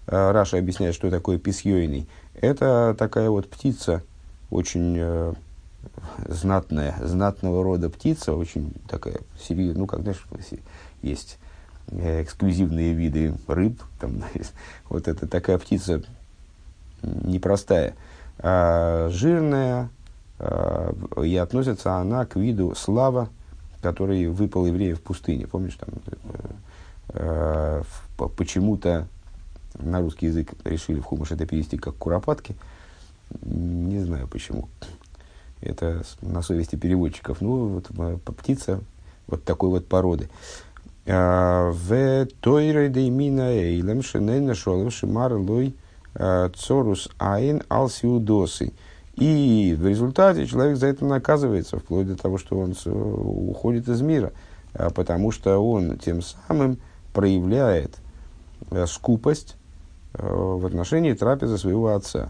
Раша 0.06 0.58
объясняет, 0.60 0.94
что 0.94 1.10
такое 1.10 1.40
письойный. 1.40 2.08
Это 2.38 2.96
такая 2.98 3.30
вот 3.30 3.50
птица, 3.50 4.04
очень 4.52 4.96
э, 5.00 5.34
знатная, 6.28 6.96
знатного 7.02 7.64
рода 7.64 7.90
птица, 7.90 8.34
очень 8.34 8.74
такая 8.88 9.18
ну, 9.50 9.88
как, 9.88 10.02
знаешь, 10.02 10.24
есть 11.02 11.40
э, 11.88 12.22
эксклюзивные 12.22 12.94
виды 12.94 13.34
рыб, 13.48 13.82
там, 14.00 14.24
вот 14.90 15.08
это 15.08 15.28
такая 15.28 15.58
птица 15.58 16.04
непростая, 17.02 17.96
а 18.40 19.10
жирная, 19.10 19.90
а, 20.40 20.94
и 21.24 21.36
относится 21.38 21.96
она 21.96 22.26
к 22.26 22.36
виду 22.36 22.76
слава, 22.76 23.30
который 23.82 24.28
выпал 24.28 24.68
еврею 24.68 24.96
в 24.96 25.02
пустыне. 25.02 25.48
Помнишь, 25.48 25.76
там 25.76 25.90
э, 27.10 27.84
почему-то 28.36 29.08
на 29.80 30.02
русский 30.02 30.28
язык 30.28 30.54
решили 30.64 31.00
в 31.00 31.04
хумыш 31.04 31.32
это 31.32 31.46
перевести 31.46 31.78
как 31.78 31.96
куропатки. 31.96 32.56
Не 33.42 34.00
знаю 34.00 34.28
почему. 34.28 34.70
Это 35.62 36.04
на 36.22 36.42
совести 36.42 36.76
переводчиков. 36.76 37.42
Ну, 37.42 37.68
вот 37.68 37.88
э, 37.98 38.18
птица 38.26 38.82
вот 39.28 39.44
такой 39.44 39.70
вот 39.70 39.88
породы. 39.88 40.30
А, 41.06 41.72
в 41.72 42.26
тойре 42.42 42.90
деймина 42.90 43.52
эйлем 43.52 44.02
цорус 46.56 47.10
айн 47.20 47.64
алсиудосы. 47.70 48.74
И 49.16 49.76
в 49.78 49.88
результате 49.88 50.46
человек 50.46 50.78
за 50.78 50.88
это 50.88 51.06
наказывается, 51.06 51.80
вплоть 51.80 52.08
до 52.08 52.16
того, 52.16 52.38
что 52.38 52.58
он 52.58 52.76
уходит 52.86 53.88
из 53.90 54.02
мира, 54.02 54.32
а 54.74 54.92
потому 54.92 55.32
что 55.32 55.58
он 55.58 55.98
тем 55.98 56.22
самым 56.22 56.78
проявляет 57.14 57.98
э, 58.70 58.86
скупость 58.86 59.56
э, 59.56 59.67
в 60.18 60.66
отношении 60.66 61.14
трапезы 61.14 61.58
своего 61.58 61.94
отца. 61.94 62.30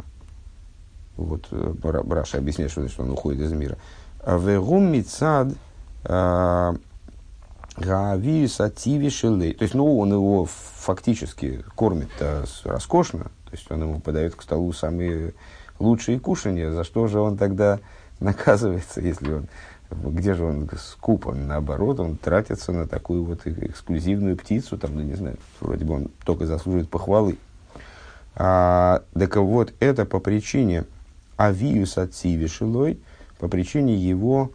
Вот 1.16 1.48
э, 1.52 1.74
Раша 2.10 2.38
объясняет, 2.38 2.72
что 2.72 2.82
значит 2.82 3.00
он 3.00 3.12
уходит 3.12 3.42
из 3.42 3.52
мира. 3.52 3.78
Вегум 4.26 4.92
мицад 4.92 5.54
гавиус 7.78 8.60
ативи 8.60 9.10
То 9.54 9.64
есть, 9.64 9.74
ну, 9.74 10.00
он 10.00 10.12
его 10.12 10.46
фактически 10.46 11.64
кормит 11.76 12.10
роскошно, 12.64 13.24
то 13.24 13.52
есть 13.52 13.70
он 13.72 13.82
ему 13.82 14.00
подает 14.00 14.36
к 14.36 14.42
столу 14.42 14.74
самые 14.74 15.34
лучшие 15.80 16.20
кушания, 16.20 16.72
за 16.72 16.84
что 16.84 17.08
же 17.08 17.20
он 17.20 17.38
тогда 17.38 17.80
наказывается, 18.20 19.00
если 19.00 19.32
он, 19.32 19.48
где 19.92 20.34
же 20.34 20.44
он 20.44 20.70
скуп, 20.78 21.28
он 21.28 21.48
наоборот, 21.48 22.00
он 22.00 22.18
тратится 22.18 22.72
на 22.72 22.88
такую 22.88 23.24
вот 23.24 23.46
эксклюзивную 23.46 24.38
птицу, 24.38 24.78
там, 24.78 24.96
ну 24.96 25.02
не 25.02 25.14
знаю, 25.14 25.38
вроде 25.62 25.86
бы 25.86 25.96
он 25.96 26.08
только 26.26 26.46
заслуживает 26.46 26.90
похвалы. 26.90 27.38
А, 28.40 29.02
так 29.18 29.36
вот, 29.38 29.74
это 29.80 30.06
по 30.06 30.20
причине 30.20 30.86
авиус 31.40 31.98
отци 31.98 32.48
шилой, 32.48 33.00
по 33.40 33.48
причине 33.48 33.96
его, 33.96 34.52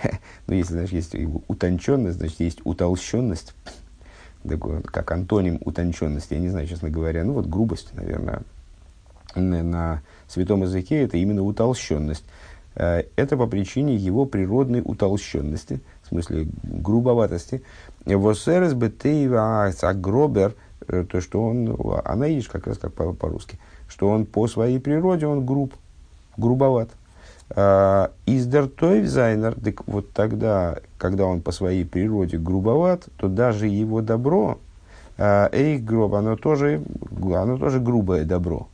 ну 0.46 0.54
если, 0.54 0.74
знаешь, 0.74 0.90
есть 0.90 1.16
утонченность, 1.48 2.18
значит, 2.18 2.38
есть 2.38 2.60
утолщенность, 2.64 3.54
как 4.86 5.10
антоним 5.10 5.58
утонченности, 5.64 6.34
я 6.34 6.40
не 6.40 6.48
знаю, 6.48 6.68
честно 6.68 6.90
говоря, 6.90 7.24
ну 7.24 7.32
вот 7.32 7.46
грубость, 7.46 7.92
наверное, 7.94 8.42
на 9.34 10.02
святом 10.28 10.62
языке 10.62 11.02
это 11.02 11.16
именно 11.16 11.42
утолщенность. 11.42 12.24
Э, 12.76 13.02
это 13.16 13.36
по 13.36 13.48
причине 13.48 13.96
его 13.96 14.26
природной 14.26 14.80
утолщенности, 14.84 15.80
в 16.04 16.08
смысле 16.08 16.46
грубоватости. 16.62 17.62
Восерес 18.04 18.74
бетейва 18.74 19.72
агробер, 19.82 20.54
то, 20.86 21.20
что 21.20 21.42
он, 21.42 21.76
она 22.04 22.26
есть 22.26 22.48
как 22.48 22.66
раз 22.66 22.78
как 22.78 22.92
по-русски, 22.92 23.58
что 23.88 24.08
он 24.08 24.26
по 24.26 24.46
своей 24.46 24.78
природе, 24.78 25.26
он 25.26 25.44
груб, 25.44 25.74
грубоват. 26.36 26.90
Э, 27.50 28.08
Издертойв 28.26 29.06
зайнер, 29.06 29.54
так 29.54 29.86
вот 29.86 30.12
тогда, 30.12 30.78
когда 30.98 31.26
он 31.26 31.40
по 31.40 31.52
своей 31.52 31.84
природе 31.84 32.38
грубоват, 32.38 33.08
то 33.16 33.28
даже 33.28 33.66
его 33.66 34.00
добро, 34.00 34.58
эйх 35.18 35.84
гроб, 35.84 36.14
оно 36.14 36.36
тоже, 36.36 36.82
оно 37.20 37.56
тоже 37.56 37.80
грубое 37.80 38.24
добро 38.24 38.68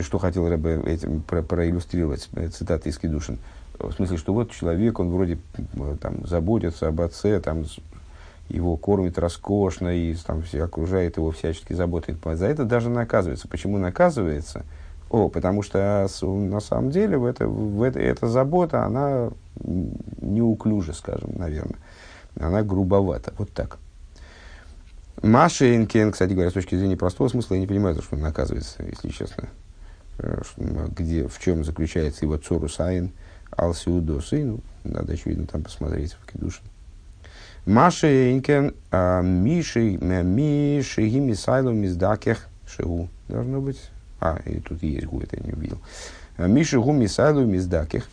что 0.00 0.18
хотел 0.18 0.48
Рэбе 0.48 0.80
этим 0.86 1.20
про, 1.22 1.42
проиллюстрировать, 1.42 2.28
э, 2.34 2.48
цитаты 2.48 2.88
из 2.88 2.98
Кедушин. 2.98 3.38
В 3.78 3.92
смысле, 3.92 4.18
что 4.18 4.34
вот 4.34 4.50
человек, 4.50 4.98
он 4.98 5.10
вроде 5.10 5.38
там, 6.00 6.26
заботится 6.26 6.88
об 6.88 7.00
отце, 7.00 7.40
там, 7.40 7.64
его 8.50 8.76
кормит 8.76 9.18
роскошно 9.18 9.88
и 9.88 10.14
там, 10.14 10.42
все 10.42 10.64
окружает 10.64 11.16
его 11.16 11.30
всячески 11.30 11.72
заботой. 11.72 12.16
За 12.36 12.46
это 12.46 12.64
даже 12.64 12.90
наказывается. 12.90 13.48
Почему 13.48 13.78
наказывается? 13.78 14.64
О, 15.08 15.28
потому 15.28 15.62
что 15.62 16.06
на 16.22 16.60
самом 16.60 16.90
деле 16.90 17.18
в 17.18 17.24
это, 17.24 17.48
в 17.48 17.82
это, 17.82 17.98
эта 17.98 18.28
забота, 18.28 18.84
она 18.84 19.30
неуклюжа, 20.20 20.92
скажем, 20.92 21.30
наверное. 21.36 21.78
Она 22.38 22.62
грубовата. 22.62 23.32
Вот 23.38 23.50
так. 23.50 23.78
Машинкин, 25.22 26.12
кстати 26.12 26.32
говоря, 26.32 26.50
с 26.50 26.54
точки 26.54 26.76
зрения 26.76 26.96
простого 26.96 27.28
смысла, 27.28 27.54
я 27.54 27.60
не 27.60 27.66
понимаю, 27.66 27.94
за 27.94 28.02
что 28.02 28.16
он 28.16 28.22
наказывается, 28.22 28.82
если 28.84 29.08
честно. 29.08 29.48
Э, 30.18 30.40
где, 30.96 31.26
в 31.28 31.38
чем 31.38 31.64
заключается 31.64 32.24
его 32.24 32.36
цорус 32.36 32.80
айн, 32.80 33.10
алсиудосы, 33.50 34.44
ну, 34.44 34.60
надо, 34.84 35.12
очевидно, 35.12 35.46
там 35.46 35.62
посмотреть 35.62 36.12
в 36.12 36.30
Кедушин. 36.30 36.64
Машинкин, 37.70 38.74
а, 38.90 39.22
Миши, 39.22 39.96
Миши, 39.96 41.06
Гимисайлу, 41.08 41.72
Миздакех, 41.72 42.46
Шигу. 42.66 43.08
Должно 43.28 43.60
быть. 43.60 43.80
А, 44.20 44.40
и 44.44 44.60
тут 44.60 44.82
есть 44.82 45.06
гу, 45.06 45.20
это 45.20 45.36
я 45.36 45.42
не 45.44 45.52
увидел. 45.52 45.78
А, 46.36 46.46
Миши, 46.46 46.80
Гу, 46.80 46.92
Мисайлу, 46.92 47.44
Миздакех. 47.44 48.08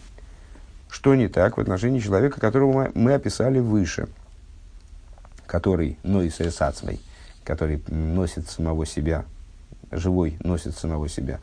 Что 0.89 1.15
не 1.15 1.27
так 1.27 1.57
в 1.57 1.61
отношении 1.61 1.99
человека, 1.99 2.39
которого 2.39 2.71
мы, 2.71 2.91
мы 2.93 3.13
описали 3.13 3.59
выше– 3.59 4.07
который 5.47 5.97
Нойс 6.03 6.39
Эсацмой, 6.39 6.99
который 7.43 7.81
носит 7.87 8.47
самого 8.49 8.85
себя, 8.85 9.25
живой 9.91 10.37
носит 10.43 10.77
самого 10.77 11.09
себя, 11.09 11.39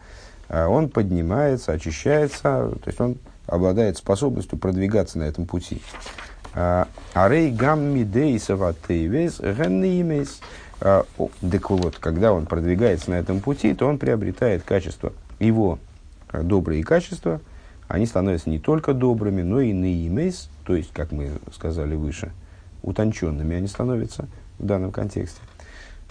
а 0.49 0.69
он 0.69 0.91
поднимается, 0.91 1.73
очищается, 1.73 2.43
то 2.43 2.83
есть 2.87 3.01
он 3.01 3.17
обладает 3.47 3.97
способностью 3.97 4.59
продвигаться 4.59 5.19
на 5.19 5.25
этом 5.25 5.47
пути. 5.47 5.83
А, 6.55 6.89
Арей 7.13 7.51
гам 7.51 7.83
мидейсова 7.83 8.75
тейвес 8.87 9.41
геннимес. 9.41 10.41
А, 10.81 11.05
так 11.41 11.71
вот, 11.71 11.99
когда 11.99 12.33
он 12.33 12.47
продвигается 12.47 13.11
на 13.11 13.15
этом 13.15 13.41
пути, 13.41 13.75
то 13.75 13.87
он 13.87 13.99
приобретает 13.99 14.63
качество. 14.63 15.13
Его 15.39 15.79
добрые 16.33 16.83
качества, 16.83 17.41
они 17.89 18.07
становятся 18.07 18.51
не 18.51 18.59
только 18.59 18.93
добрыми, 18.93 19.43
но 19.43 19.61
и 19.61 19.73
наимейс, 19.73 20.49
то 20.65 20.75
есть, 20.75 20.93
как 20.93 21.13
мы 21.13 21.33
сказали 21.53 21.95
выше– 21.95 22.33
утонченными 22.85 23.57
они 23.57 23.67
становятся 23.67 24.27
в 24.59 24.67
данном 24.67 24.93
контексте. 24.93 25.41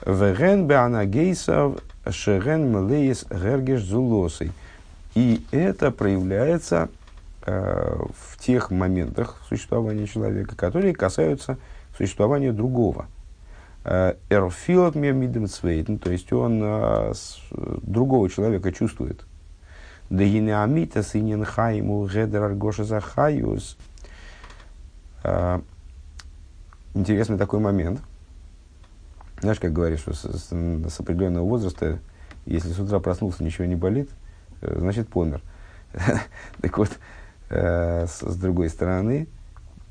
Веген 0.06 0.68
беанагейсов 0.68 1.80
шерен 2.10 2.72
млеис 2.72 3.26
гергеш 3.30 3.82
зулосой. 3.82 4.52
И 5.16 5.46
это 5.52 5.92
проявляется 5.92 6.90
в 7.46 8.38
тех 8.40 8.72
моментах 8.72 9.42
существования 9.50 10.08
человека, 10.08 10.56
которые 10.56 10.94
касаются 10.94 11.58
существования 11.98 12.54
другого. 12.54 13.08
Э, 13.86 14.16
Эрфилот 14.30 14.96
мирмидем 14.96 15.48
цвейтен, 15.48 16.00
то 16.00 16.12
есть 16.12 16.32
он 16.32 16.62
э, 16.64 17.14
другого 17.52 18.30
человека 18.30 18.72
чувствует. 18.72 19.26
Да 20.10 20.24
гинеамита 20.24 21.04
синен 21.04 21.44
хайму 21.44 22.08
гедер 22.08 22.56
захаюс. 22.86 23.78
Э, 25.24 25.60
интересный 26.94 27.38
такой 27.38 27.60
момент. 27.60 28.02
Знаешь, 29.42 29.60
как 29.60 29.74
говоришь, 29.74 30.00
что 30.00 30.14
с, 30.14 30.22
с, 30.22 30.50
с 30.50 31.00
определенного 31.00 31.44
возраста, 31.44 32.00
если 32.46 32.70
с 32.70 32.80
утра 32.80 33.00
проснулся, 33.00 33.44
ничего 33.44 33.66
не 33.66 33.76
болит, 33.76 34.10
э, 34.62 34.78
значит, 34.80 35.10
помер. 35.10 35.42
так 36.62 36.78
вот, 36.78 36.90
э, 36.90 37.23
с, 37.54 38.20
с 38.22 38.36
другой 38.38 38.70
стороны, 38.70 39.28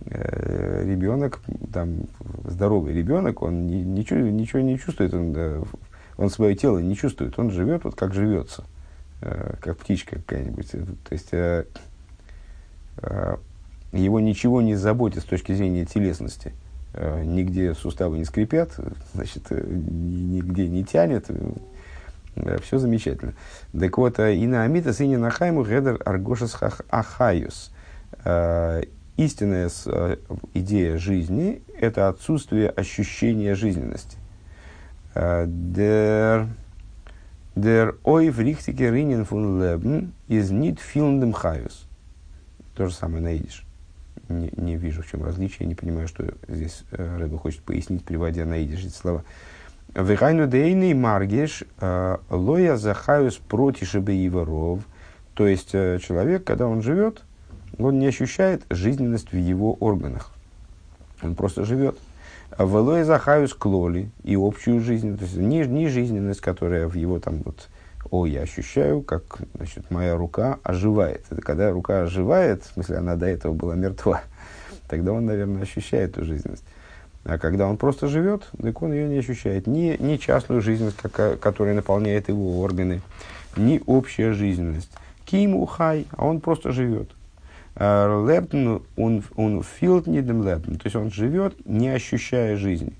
э, 0.07 0.85
ребенок, 0.85 1.41
там, 1.73 2.05
здоровый 2.45 2.93
ребенок, 2.93 3.43
он 3.43 3.67
ни, 3.67 3.77
ничего, 3.77 4.21
ничего 4.21 4.61
не 4.61 4.79
чувствует, 4.79 5.15
он, 5.15 5.33
э, 5.37 5.63
он 6.17 6.31
свое 6.31 6.55
тело 6.55 6.79
не 6.79 6.97
чувствует, 6.97 7.39
он 7.39 7.51
живет 7.51 7.85
вот 7.85 7.95
как 7.95 8.15
живется, 8.15 8.65
э, 9.21 9.55
как 9.61 9.79
птичка 9.79 10.17
какая-нибудь. 10.17 10.71
То 10.71 11.13
есть 11.13 11.29
э, 11.33 11.67
э, 12.99 13.37
его 13.93 14.21
ничего 14.21 14.63
не 14.63 14.75
заботит 14.75 15.23
с 15.23 15.27
точки 15.27 15.53
зрения 15.53 15.85
телесности. 15.85 16.53
Э, 16.95 17.23
нигде 17.25 17.75
суставы 17.75 18.19
не 18.19 18.25
скрипят, 18.25 18.77
значит, 19.15 19.45
э, 19.51 19.65
нигде 19.67 20.69
не 20.69 20.85
тянет, 20.85 21.27
все 22.63 22.79
замечательно. 22.79 23.35
Так 23.79 23.99
вот, 23.99 24.19
э, 24.19 24.37
и 24.37 24.47
на 24.47 24.65
Амита 24.65 24.93
сыне 24.93 25.19
Нахайму 25.19 25.65
гедер 25.65 26.01
аргошас 26.05 26.57
ахаюс. 26.91 27.71
Э, 28.25 28.83
истинная 29.17 29.71
э, 29.87 30.17
идея 30.55 30.97
жизни– 30.97 31.63
это 31.79 32.09
отсутствие 32.09 32.71
ощущения 32.71 33.55
жизненности. 33.55 34.17
Der, 35.15 36.49
der 37.55 37.99
ойв 38.03 38.39
рихтике 38.39 38.91
ринен 38.91 39.27
фун 39.27 39.63
лебн 39.63 40.15
из 40.27 40.51
нит 40.51 40.81
филндем 40.81 41.35
хаюс. 41.35 41.87
То 42.75 42.87
же 42.87 42.95
самое 42.95 43.23
наидиш. 43.23 43.67
Не, 44.31 44.51
не 44.57 44.77
вижу, 44.77 45.03
в 45.03 45.07
чем 45.11 45.23
различие, 45.23 45.69
не 45.69 45.75
понимаю, 45.75 46.09
что 46.09 46.33
здесь 46.49 46.85
Рэба 46.93 47.37
хочет 47.37 47.61
пояснить, 47.63 48.05
приводя 48.05 48.47
на 48.47 48.55
эти 48.55 48.89
слова. 48.89 49.23
Вехайну 49.95 50.47
дейный 50.47 50.95
маргеш 50.95 51.65
э, 51.81 52.17
лоя 52.31 52.77
захаюс 52.77 53.37
протишебе 53.37 54.29
воров. 54.31 54.81
То 55.35 55.47
есть 55.47 55.71
э, 55.75 55.99
человек, 56.03 56.45
когда 56.45 56.67
он 56.67 56.83
живет, 56.83 57.23
он 57.79 57.99
не 57.99 58.07
ощущает 58.07 58.63
жизненность 58.71 59.33
в 59.33 59.37
его 59.37 59.75
органах. 59.75 60.31
Он 61.23 61.35
просто 61.35 61.65
живет. 61.65 61.99
Велоя 62.59 63.05
захаюс 63.05 63.55
клоли 63.55 64.11
и 64.25 64.37
общую 64.37 64.81
жизнь, 64.81 65.17
то 65.17 65.25
есть 65.25 65.37
не, 65.37 65.65
не 65.65 65.89
жизненность, 65.89 66.41
которая 66.41 66.87
в 66.87 66.95
его 66.95 67.19
там 67.19 67.43
вот, 67.45 67.69
о, 68.11 68.27
я 68.27 68.43
ощущаю, 68.43 69.01
как 69.01 69.41
значит, 69.55 69.91
моя 69.91 70.17
рука 70.17 70.59
оживает. 70.63 71.25
Это 71.31 71.41
когда 71.41 71.71
рука 71.71 72.03
оживает, 72.03 72.63
в 72.65 72.75
смысле, 72.75 72.99
она 72.99 73.17
до 73.17 73.27
этого 73.27 73.55
была 73.55 73.75
мертва, 73.75 74.23
тогда 74.89 75.13
он, 75.13 75.25
наверное, 75.27 75.63
ощущает 75.63 76.17
эту 76.17 76.27
жизненность. 76.27 76.65
А 77.25 77.39
когда 77.39 77.69
он 77.69 77.77
просто 77.77 78.09
живет, 78.09 78.49
так 78.61 78.83
он 78.83 78.93
ее 78.93 79.09
не 79.09 79.19
ощущает. 79.19 79.67
Ни, 79.67 79.97
ни 80.01 80.17
частную 80.17 80.61
жизненность, 80.61 80.99
которая 80.99 81.75
наполняет 81.75 82.29
его 82.29 82.61
органы, 82.61 83.01
ни 83.57 83.81
общая 83.87 84.33
жизненность. 84.33 84.91
Киму 85.25 85.65
хай, 85.67 86.07
а 86.17 86.27
он 86.27 86.41
просто 86.41 86.73
живет. 86.73 87.11
А, 87.77 88.27
лептн, 88.27 88.79
он, 88.97 89.23
он 89.37 89.63
филт 89.63 90.07
не 90.07 90.21
дем 90.21 90.47
лептн, 90.47 90.75
то 90.75 90.83
есть 90.85 90.97
он 90.97 91.11
живет, 91.11 91.55
не 91.65 91.89
ощущая 91.91 92.57
жизни. 92.57 92.93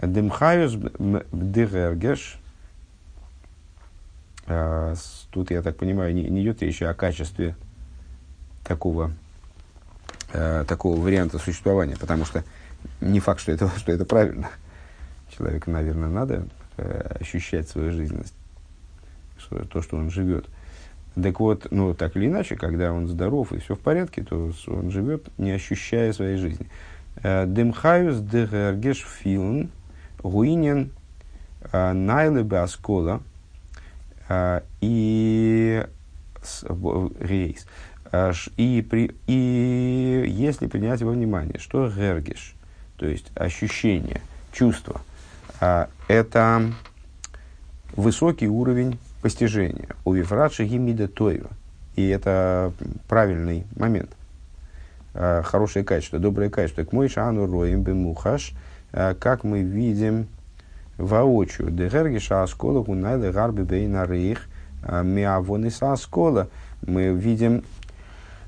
Демхаюс 0.00 0.76
дегергеш, 1.32 2.38
а, 4.46 4.94
тут, 5.30 5.50
я 5.50 5.62
так 5.62 5.76
понимаю, 5.76 6.14
не, 6.14 6.24
не 6.24 6.42
идет 6.42 6.62
речь 6.62 6.82
о 6.82 6.94
качестве 6.94 7.54
такого 8.64 9.12
э, 10.36 10.64
такого 10.66 11.00
варианта 11.00 11.38
существования, 11.38 11.96
потому 11.98 12.24
что 12.24 12.44
не 13.00 13.20
факт, 13.20 13.40
что 13.40 13.52
это, 13.52 13.70
что 13.76 13.92
это 13.92 14.04
правильно. 14.04 14.50
Человеку, 15.36 15.70
наверное, 15.70 16.08
надо 16.08 16.46
э, 16.76 17.16
ощущать 17.20 17.68
свою 17.68 17.92
жизненность, 17.92 18.34
что, 19.38 19.64
то, 19.64 19.82
что 19.82 19.96
он 19.96 20.10
живет. 20.10 20.46
Так 21.20 21.40
вот, 21.40 21.68
ну, 21.70 21.94
так 21.94 22.14
или 22.16 22.26
иначе, 22.26 22.56
когда 22.56 22.92
он 22.92 23.08
здоров 23.08 23.52
и 23.52 23.58
все 23.58 23.74
в 23.74 23.80
порядке, 23.80 24.22
то 24.22 24.52
он 24.66 24.90
живет, 24.90 25.28
не 25.38 25.50
ощущая 25.50 26.12
своей 26.12 26.36
жизни. 26.36 26.66
Э, 27.22 27.46
Демхаюс 27.46 28.20
дегергеш 28.20 28.98
филн 28.98 29.70
гуинен 30.22 30.90
э, 31.72 31.92
найле 31.92 32.42
баскола 32.42 33.22
э, 34.28 34.60
и 34.80 35.86
рейс. 37.20 37.66
И, 38.56 38.86
при, 38.88 39.14
и 39.26 40.24
если 40.28 40.66
принять 40.66 41.02
во 41.02 41.12
внимание, 41.12 41.58
что 41.58 41.88
гергиш, 41.88 42.54
то 42.96 43.06
есть 43.06 43.30
ощущение, 43.34 44.20
чувство, 44.52 45.00
а, 45.60 45.88
это 46.08 46.72
высокий 47.94 48.48
уровень 48.48 48.98
постижения. 49.22 49.88
У 50.04 50.12
Вифрадши 50.12 50.64
Гимида 50.64 51.08
Тойва. 51.08 51.50
И 51.94 52.06
это 52.08 52.72
правильный 53.08 53.66
момент. 53.74 54.10
А, 55.14 55.42
хорошее 55.42 55.84
качество, 55.84 56.18
доброе 56.18 56.50
качество. 56.50 56.84
К 56.84 56.92
мой 56.92 57.08
шану 57.08 57.46
роем 57.46 57.82
бемухаш, 57.82 58.52
а, 58.92 59.14
как 59.14 59.44
мы 59.44 59.62
видим 59.62 60.28
воочию. 60.98 61.70
Дегергиша 61.70 62.42
аскола 62.42 62.82
гунайле 62.82 63.30
гарби 63.30 63.62
бейна 63.62 64.06
рейх 64.06 64.46
миавониса 64.82 65.92
аскола. 65.92 66.48
Мы 66.86 67.08
видим 67.08 67.64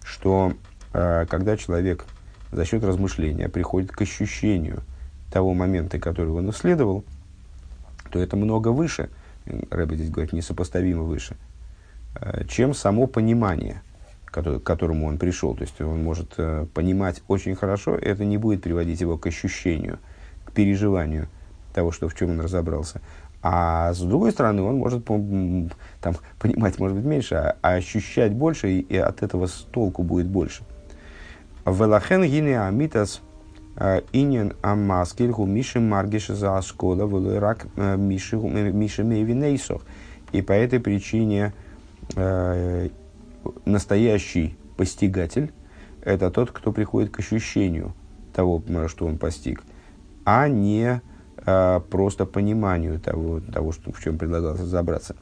что 0.09 0.55
э, 0.93 1.27
когда 1.29 1.57
человек 1.57 2.07
за 2.51 2.65
счет 2.65 2.83
размышления 2.83 3.49
приходит 3.49 3.93
к 3.93 4.01
ощущению 4.01 4.83
того 5.31 5.53
момента, 5.53 5.99
который 5.99 6.33
он 6.33 6.51
исследовал, 6.51 7.05
то 8.11 8.19
это 8.19 8.37
много 8.37 8.69
выше, 8.69 9.11
Рэбби 9.71 9.97
здесь 9.97 10.11
говорит, 10.11 10.33
несопоставимо 10.33 11.03
выше, 11.03 11.37
э, 12.21 12.45
чем 12.49 12.73
само 12.73 13.07
понимание, 13.07 13.83
который, 14.25 14.61
к 14.61 14.65
которому 14.65 15.07
он 15.07 15.19
пришел. 15.19 15.55
То 15.55 15.63
есть 15.63 15.79
он 15.81 16.03
может 16.03 16.35
э, 16.39 16.67
понимать 16.73 17.23
очень 17.29 17.55
хорошо, 17.55 17.95
это 17.95 18.25
не 18.25 18.39
будет 18.39 18.63
приводить 18.63 19.03
его 19.03 19.19
к 19.19 19.27
ощущению, 19.27 19.99
к 20.47 20.53
переживанию 20.53 21.29
того, 21.75 21.93
что 21.93 22.09
в 22.09 22.15
чем 22.15 22.31
он 22.31 22.41
разобрался. 22.41 23.03
А 23.43 23.93
с 23.95 24.01
другой 24.01 24.33
стороны, 24.33 24.63
он 24.63 24.77
может 24.77 25.05
там, 25.05 26.17
понимать, 26.39 26.79
может 26.79 26.97
быть, 26.97 27.07
меньше, 27.07 27.35
а, 27.37 27.57
а 27.63 27.75
ощущать 27.75 28.33
больше, 28.33 28.81
и, 28.81 28.97
от 28.97 29.23
этого 29.23 29.49
толку 29.71 30.03
будет 30.03 30.27
больше. 30.27 30.65
Велахен 31.65 32.25
гине 32.25 32.61
амитас 32.61 33.21
а, 33.77 34.03
инин 34.13 34.55
амаскельху 34.63 35.45
миши 35.47 35.79
маргиша 35.79 36.35
за 36.35 36.59
аскола 36.59 37.07
велырак 37.07 37.67
а, 37.77 37.97
миши 37.97 38.37
мейвинейсох. 38.37 39.83
И 40.33 40.43
по 40.43 40.53
этой 40.53 40.79
причине 40.79 41.55
э, 42.15 42.91
настоящий 43.65 44.59
постигатель– 44.77 45.53
это 46.03 46.31
тот, 46.31 46.51
кто 46.51 46.71
приходит 46.71 47.11
к 47.11 47.21
ощущению 47.21 47.95
того, 48.35 48.63
что 48.89 49.07
он 49.07 49.17
постиг, 49.17 49.63
а 50.25 50.49
не 50.49 51.01
просто 51.91 52.27
пониманию 52.27 52.99
того, 52.99 53.41
того 53.41 53.73
что, 53.73 53.93
в 53.93 54.01
чем 54.01 54.19
предлагалось 54.19 54.61
разобраться. 54.61 55.17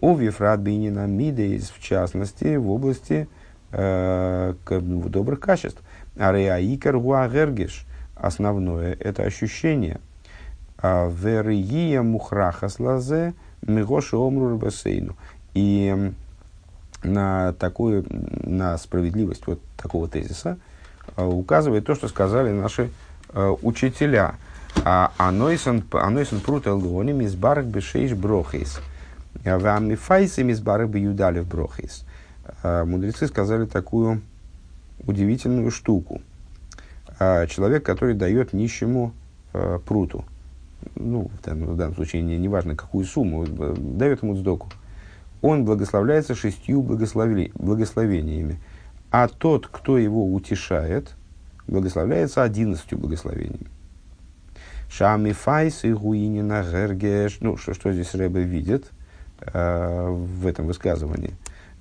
У 0.00 0.16
Вифрат 0.16 0.60
Бинина 0.60 1.06
Мидейс, 1.06 1.70
в 1.70 1.80
частности, 1.80 2.56
в 2.56 2.70
области 2.70 3.28
э, 3.70 4.54
добрых 4.68 5.40
качеств. 5.40 5.80
Ареаикар 6.18 6.98
Гуагергиш, 6.98 7.86
основное 8.16 8.96
это 8.98 9.22
ощущение. 9.22 10.00
А, 10.78 11.08
Верия 11.08 12.02
Мухрахас 12.02 12.80
Лазе 12.80 13.34
Мигоши 13.64 14.16
Омру 14.16 14.58
Басейну. 14.58 15.16
И 15.54 16.12
на 17.04 17.52
такую, 17.54 18.04
на 18.08 18.76
справедливость 18.78 19.46
вот 19.46 19.60
такого 19.76 20.08
тезиса 20.08 20.58
указывает 21.16 21.86
то, 21.86 21.94
что 21.94 22.08
сказали 22.08 22.50
наши 22.50 22.90
учителя– 23.62 24.34
а 24.51 24.51
анойсон 24.84 25.82
прут 26.44 26.66
элгони 26.66 27.12
мизбарк 27.12 27.64
бешейш 27.66 28.12
брохис. 28.12 28.80
Вамифайсы 29.44 30.42
мизбарк 30.42 30.88
бьюдалев 30.88 31.46
брохис. 31.46 32.04
А, 32.62 32.84
мудрецы 32.84 33.26
сказали 33.26 33.66
такую 33.66 34.22
удивительную 35.06 35.70
штуку. 35.70 36.20
А, 37.18 37.46
человек, 37.46 37.84
который 37.84 38.14
дает 38.14 38.52
нищему 38.52 39.12
а, 39.52 39.78
пруту, 39.78 40.24
ну, 40.96 41.30
в 41.40 41.44
данном, 41.44 41.68
в 41.74 41.76
данном 41.76 41.94
случае 41.94 42.22
не, 42.22 42.36
не 42.38 42.48
важно 42.48 42.74
какую 42.74 43.04
сумму, 43.04 43.46
дает 43.46 44.22
ему 44.22 44.36
сдоку, 44.36 44.68
он 45.40 45.64
благословляется 45.64 46.34
шестью 46.34 46.82
благословениями. 46.82 48.60
А 49.10 49.28
тот, 49.28 49.66
кто 49.66 49.98
его 49.98 50.32
утешает, 50.32 51.10
благословляется 51.66 52.42
одиннадцатью 52.42 52.98
благословениями. 52.98 53.66
Шами 54.94 55.32
файс 55.32 55.84
и 55.84 55.92
гуинина 55.94 56.62
гергеш. 56.62 57.38
Ну, 57.40 57.56
что, 57.56 57.72
что 57.72 57.94
здесь 57.94 58.14
Рэбе 58.14 58.42
видит 58.42 58.90
э, 59.40 60.08
в 60.10 60.46
этом 60.46 60.66
высказывании? 60.66 61.32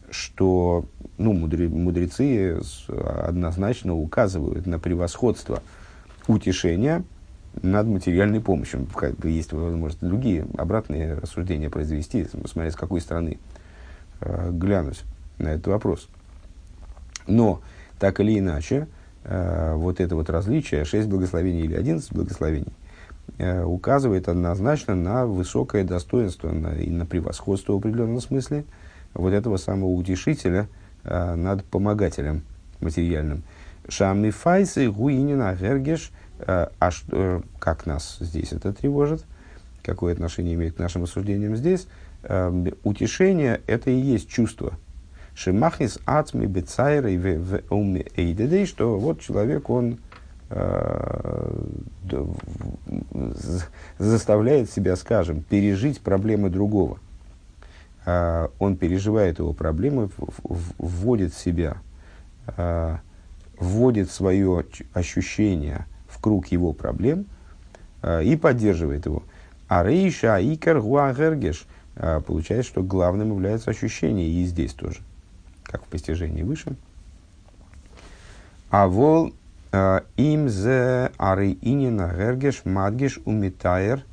Что 0.10 0.86
ну, 1.18 1.34
мудре, 1.34 1.68
мудрецы 1.68 2.62
однозначно 2.88 3.96
указывают 3.96 4.66
на 4.66 4.80
превосходство 4.80 5.62
утешения 6.28 7.04
над 7.62 7.86
материальной 7.88 8.40
помощью. 8.40 8.88
Есть 9.26 9.52
возможность 9.52 10.00
другие 10.00 10.46
обратные 10.58 11.16
рассуждения 11.16 11.70
произвести, 11.70 12.26
смотря 12.46 12.72
с 12.72 12.78
какой 12.78 13.02
стороны 13.02 13.40
э, 14.22 14.52
глянуть 14.54 15.02
на 15.38 15.50
этот 15.50 15.68
вопрос. 15.68 16.08
Но, 17.28 17.60
так 18.00 18.22
или 18.22 18.40
иначе, 18.40 18.88
э, 19.26 19.74
вот 19.76 20.00
это 20.00 20.16
вот 20.16 20.30
различие, 20.30 20.86
6 20.86 21.10
благословений 21.10 21.64
или 21.64 21.76
11 21.76 22.14
благословений, 22.14 22.72
указывает 23.40 24.30
однозначно 24.30 24.96
на 24.96 25.26
высокое 25.26 25.84
достоинство 25.84 26.52
на, 26.52 26.76
и 26.76 26.90
на 26.90 27.06
превосходство 27.06 27.74
в 27.74 27.78
определенном 27.78 28.22
смысле 28.22 28.66
вот 29.14 29.34
этого 29.34 29.58
самого 29.58 29.90
утешителя 29.90 30.68
э, 31.04 31.36
над 31.36 31.64
помогателем 31.66 32.44
материальным. 32.80 33.44
Шамми 33.88 34.32
файсы 34.32 34.90
гуинина 34.90 35.56
гергеш, 35.60 36.12
э, 36.40 36.68
а 36.80 36.92
что, 36.92 37.08
э, 37.12 37.42
как 37.60 37.86
нас 37.86 38.18
здесь 38.20 38.54
это 38.54 38.74
тревожит, 38.74 39.26
какое 39.84 40.14
отношение 40.14 40.54
имеет 40.54 40.76
к 40.76 40.80
нашим 40.80 41.04
рассуждениям 41.04 41.56
здесь, 41.56 41.88
э, 42.24 42.72
утешение 42.84 43.62
это 43.68 43.90
и 43.90 44.00
есть 44.00 44.30
чувство. 44.30 44.74
Шимахнис 45.34 45.98
ацми 46.06 46.46
бецайрой 46.46 47.18
в 47.18 47.62
эйдедей, 48.16 48.66
что 48.66 49.00
вот 49.00 49.22
человек, 49.22 49.70
он 49.70 49.98
заставляет 53.98 54.70
себя, 54.70 54.96
скажем, 54.96 55.44
пережить 55.44 56.02
проблемы 56.02 56.50
другого. 56.50 57.00
Он 58.06 58.76
переживает 58.76 59.40
его 59.40 59.54
проблемы, 59.54 60.10
вводит 60.78 61.34
в 61.34 61.40
себя 61.40 61.78
вводит 63.62 64.12
свое 64.12 64.66
ощущение 64.94 65.86
в 66.10 66.20
круг 66.20 66.48
его 66.48 66.74
проблем 66.74 67.26
э, 68.02 68.24
и 68.24 68.36
поддерживает 68.36 69.06
его. 69.06 69.24
А 69.68 69.84
рейша 69.84 70.40
икар 70.42 70.82
гуагергеш 70.82 71.66
э, 71.96 72.22
получается, 72.26 72.70
что 72.70 72.82
главным 72.82 73.30
является 73.30 73.70
ощущение, 73.70 74.28
и 74.28 74.44
здесь 74.46 74.74
тоже, 74.74 74.98
как 75.64 75.84
в 75.84 75.88
постижении 75.88 76.42
выше. 76.42 76.76
А 78.72 78.88
вол 78.88 79.28
э, 79.28 79.32
им 80.18 80.50
зе 80.50 81.12
ары 81.18 81.58
инина 81.62 82.14
гергеш 82.18 82.66
мадгеш 82.66 83.20
умитайр 83.26 84.06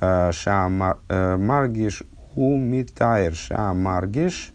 э, 0.00 0.32
ша 0.32 0.68
маргеш 0.68 2.02
умитайр 2.34 3.34
ша 3.34 3.72
маргеш 3.72 4.52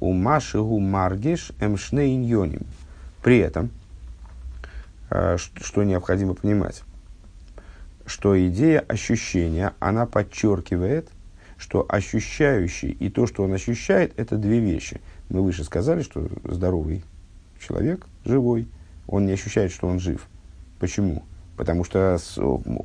у 0.00 0.12
Маши 0.12 0.58
у 0.58 0.80
Маргиш 0.80 1.52
Эмшнейньоним. 1.60 2.64
При 3.22 3.38
этом, 3.38 3.70
э, 5.10 5.36
что 5.36 5.84
необходимо 5.84 6.34
понимать, 6.34 6.82
что 8.06 8.34
идея 8.48 8.80
ощущения, 8.80 9.74
она 9.78 10.06
подчеркивает, 10.06 11.10
что 11.58 11.84
ощущающий 11.86 12.90
и 12.90 13.10
то, 13.10 13.26
что 13.26 13.44
он 13.44 13.52
ощущает, 13.52 14.18
это 14.18 14.36
две 14.36 14.58
вещи. 14.58 15.00
Мы 15.28 15.42
выше 15.42 15.64
сказали, 15.64 16.02
что 16.02 16.26
здоровый 16.44 17.04
человек, 17.62 18.06
живой, 18.24 18.66
он 19.06 19.26
не 19.26 19.32
ощущает, 19.32 19.72
что 19.72 19.86
он 19.88 20.00
жив. 20.00 20.26
Почему? 20.78 21.22
Потому 21.56 21.84
что 21.84 22.18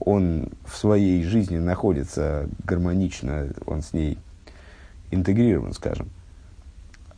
он 0.02 0.50
в 0.66 0.76
своей 0.76 1.24
жизни 1.24 1.58
находится 1.58 2.48
гармонично, 2.64 3.50
он 3.66 3.82
с 3.82 3.94
ней 3.94 4.18
интегрирован, 5.10 5.74
скажем. 5.74 6.10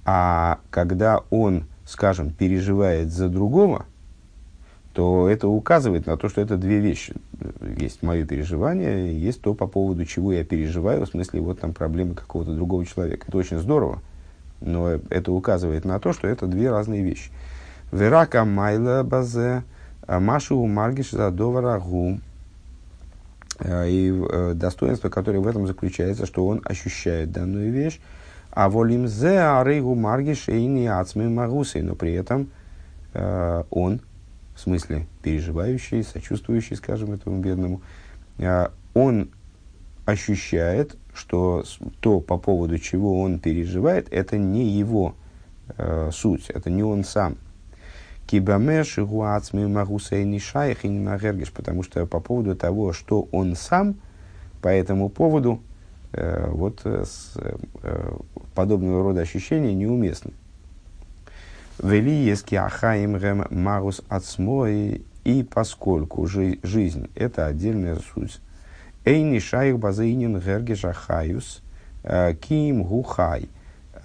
А 0.05 0.59
когда 0.69 1.21
он, 1.29 1.65
скажем, 1.85 2.31
переживает 2.31 3.11
за 3.11 3.29
другого, 3.29 3.85
то 4.93 5.29
это 5.29 5.47
указывает 5.47 6.07
на 6.07 6.17
то, 6.17 6.29
что 6.29 6.41
это 6.41 6.57
две 6.57 6.79
вещи. 6.79 7.15
Есть 7.77 8.01
мое 8.03 8.25
переживание, 8.25 9.19
есть 9.19 9.41
то, 9.41 9.53
по 9.53 9.67
поводу 9.67 10.05
чего 10.05 10.33
я 10.33 10.43
переживаю, 10.43 11.05
в 11.05 11.09
смысле, 11.09 11.41
вот 11.41 11.59
там 11.59 11.73
проблемы 11.73 12.15
какого-то 12.15 12.53
другого 12.53 12.85
человека. 12.85 13.25
Это 13.27 13.37
очень 13.37 13.59
здорово, 13.59 14.01
но 14.61 14.89
это 14.89 15.31
указывает 15.31 15.85
на 15.85 15.99
то, 15.99 16.11
что 16.11 16.27
это 16.27 16.47
две 16.47 16.69
разные 16.69 17.03
вещи. 17.03 17.31
Верака 17.91 18.45
майла 18.45 19.03
базе, 19.03 19.63
машу 20.07 20.65
маргиш 20.65 21.11
за 21.11 21.31
доварагу. 21.31 22.19
И 23.61 24.25
э, 24.31 24.53
достоинство, 24.55 25.09
которое 25.09 25.39
в 25.39 25.47
этом 25.47 25.67
заключается, 25.67 26.25
что 26.25 26.47
он 26.47 26.61
ощущает 26.63 27.33
данную 27.33 27.73
вещь, 27.73 27.99
а 28.51 28.69
волим 28.69 29.07
зе 29.07 29.39
арейгу 29.39 29.95
маргиш 29.95 30.47
эйни 30.47 30.87
ацми 30.87 31.27
магусы, 31.27 31.83
но 31.83 31.95
при 31.95 32.13
этом 32.13 32.49
э, 33.13 33.63
он, 33.69 33.99
в 34.55 34.61
смысле 34.61 35.07
переживающий, 35.23 36.03
сочувствующий, 36.03 36.77
скажем, 36.77 37.11
этому 37.11 37.41
бедному, 37.41 37.81
э, 38.37 38.67
он 38.93 39.29
ощущает, 40.05 40.95
что 41.13 41.65
то, 41.99 42.21
по 42.21 42.37
поводу 42.37 42.79
чего 42.79 43.21
он 43.21 43.39
переживает, 43.39 44.07
это 44.11 44.37
не 44.37 44.69
его 44.69 45.15
э, 45.77 46.11
суть, 46.13 46.49
это 46.49 46.69
не 46.69 46.81
он 46.81 47.03
сам. 47.03 47.35
Кибамеш 48.29 48.99
гуацми 48.99 49.65
магусейни 49.65 50.37
шайх 50.37 50.85
и 50.85 50.87
не 50.87 51.47
потому 51.51 51.83
что 51.83 52.05
по 52.05 52.19
поводу 52.19 52.55
того, 52.55 52.93
что 52.93 53.27
он 53.31 53.55
сам, 53.55 53.95
по 54.61 54.67
этому 54.67 55.09
поводу 55.09 55.61
Э, 56.11 56.49
вот 56.49 56.81
э, 56.85 57.05
с, 57.05 57.33
э, 57.35 58.17
подобного 58.55 59.03
рода 59.03 59.21
ощущения 59.21 59.73
неуместны. 59.75 60.31
Вели 61.81 62.11
ески 62.11 62.55
ахаим 62.55 63.17
гэм 63.17 63.45
магус 63.51 64.01
отсмой, 64.09 65.03
и 65.23 65.43
поскольку 65.43 66.25
жи, 66.25 66.59
жизнь– 66.63 67.09
это 67.15 67.45
отдельная 67.45 67.97
суть, 68.13 68.39
эйни 69.05 69.39
шайх 69.39 69.77
базаинин 69.77 70.39
гергеш 70.39 70.85
ахаюс, 70.85 71.61
ким 72.41 72.83
гухай. 72.83 73.47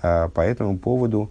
По 0.02 0.40
этому 0.40 0.76
поводу 0.76 1.30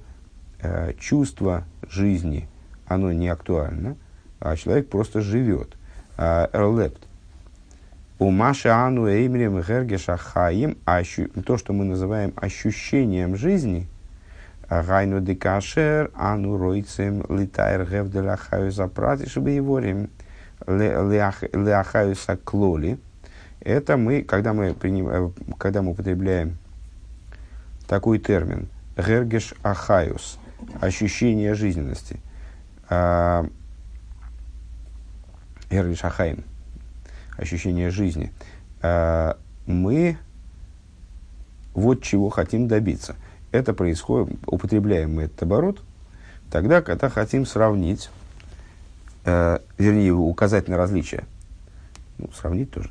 чувство 0.99 1.63
жизни, 1.87 2.47
оно 2.87 3.11
не 3.11 3.27
актуально, 3.29 3.95
а 4.39 4.55
человек 4.55 4.89
просто 4.89 5.21
живет. 5.21 5.75
Эрлепт 6.17 7.07
у 8.19 8.29
Маши 8.29 8.69
Ану 8.69 9.07
Эймрим 9.09 9.59
Гергеша 9.61 10.15
Хаим, 10.17 10.77
то, 11.45 11.57
что 11.57 11.73
мы 11.73 11.83
называем 11.83 12.31
ощущением 12.35 13.35
жизни, 13.35 13.87
Гайну 14.69 15.19
Декашер, 15.19 16.11
Ану 16.15 16.57
Ройцем, 16.57 17.25
Литайр 17.27 17.85
Гевделя 17.85 18.37
Хаюса 18.37 18.87
Прати, 18.87 19.25
его 19.25 19.79
Леахаюса 20.67 22.37
Клоли, 22.37 22.97
это 23.59 23.97
мы, 23.97 24.23
когда 24.23 24.53
мы, 24.53 24.73
приним, 24.73 25.33
когда 25.57 25.81
мы 25.81 25.91
употребляем 25.91 26.57
такой 27.87 28.19
термин, 28.19 28.67
Гергеш 28.95 29.53
Ахаюс, 29.63 30.37
ощущение 30.79 31.55
жизненности, 31.55 32.19
Гергеш 32.89 33.49
Ахаим, 36.03 36.43
ощущение 37.37 37.89
жизни, 37.89 38.31
а, 38.81 39.37
мы 39.65 40.17
вот 41.73 42.03
чего 42.03 42.29
хотим 42.29 42.67
добиться. 42.67 43.15
Это 43.51 43.73
происходит, 43.73 44.37
употребляем 44.45 45.15
мы 45.15 45.23
этот 45.23 45.43
оборот, 45.43 45.81
тогда, 46.51 46.81
когда 46.81 47.09
хотим 47.09 47.45
сравнить, 47.45 48.09
э, 49.25 49.59
вернее, 49.77 50.13
указать 50.13 50.67
на 50.67 50.77
различия, 50.77 51.23
ну, 52.17 52.29
сравнить 52.33 52.71
тоже, 52.71 52.89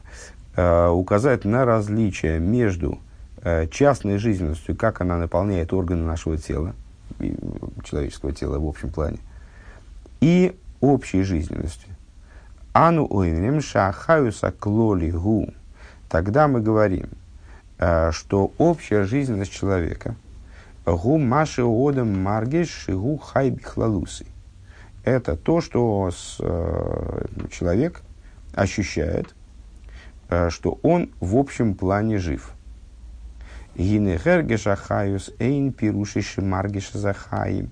указать 0.90 1.44
на 1.44 1.64
различия 1.64 2.38
между 2.38 2.98
частной 3.70 4.18
жизненностью, 4.18 4.76
как 4.76 5.00
она 5.00 5.18
наполняет 5.18 5.72
органы 5.72 6.04
нашего 6.04 6.36
тела, 6.36 6.74
человеческого 7.84 8.32
тела 8.32 8.58
в 8.58 8.66
общем 8.66 8.90
плане, 8.90 9.18
и 10.22 10.56
общей 10.80 11.22
жизненностью. 11.24 11.90
Ану 12.72 13.06
ойнем 13.10 13.60
шахаюса 13.60 14.52
клоли 14.52 15.10
гу. 15.10 15.52
Тогда 16.08 16.46
мы 16.46 16.60
говорим, 16.60 17.08
э, 17.78 18.12
что 18.12 18.52
общая 18.56 19.02
жизненность 19.02 19.52
человека 19.52 20.14
гу 20.86 21.18
маши 21.18 21.62
одам 21.64 22.22
маргеш 22.22 22.70
шигу 22.70 23.18
хай 23.18 23.50
бихлалусы. 23.50 24.24
Это 25.04 25.36
то, 25.36 25.60
что 25.60 26.08
э, 26.38 27.24
человек 27.50 28.02
ощущает, 28.54 29.34
э, 30.28 30.50
что 30.50 30.78
он 30.82 31.10
в 31.18 31.36
общем 31.36 31.74
плане 31.74 32.18
жив. 32.18 32.52
Гинехергешахаюс 33.74 35.32
эйн 35.40 35.72
пирушиши 35.72 36.42
маргешазахаим. 36.42 37.70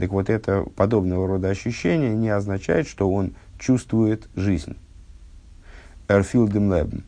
Так 0.00 0.12
вот, 0.12 0.30
это 0.30 0.62
подобного 0.76 1.28
рода 1.28 1.50
ощущение 1.50 2.14
не 2.14 2.30
означает, 2.30 2.88
что 2.88 3.12
он 3.12 3.34
чувствует 3.58 4.30
жизнь. 4.34 4.78
Эрфилдем 6.08 6.72
лебн. 6.72 7.04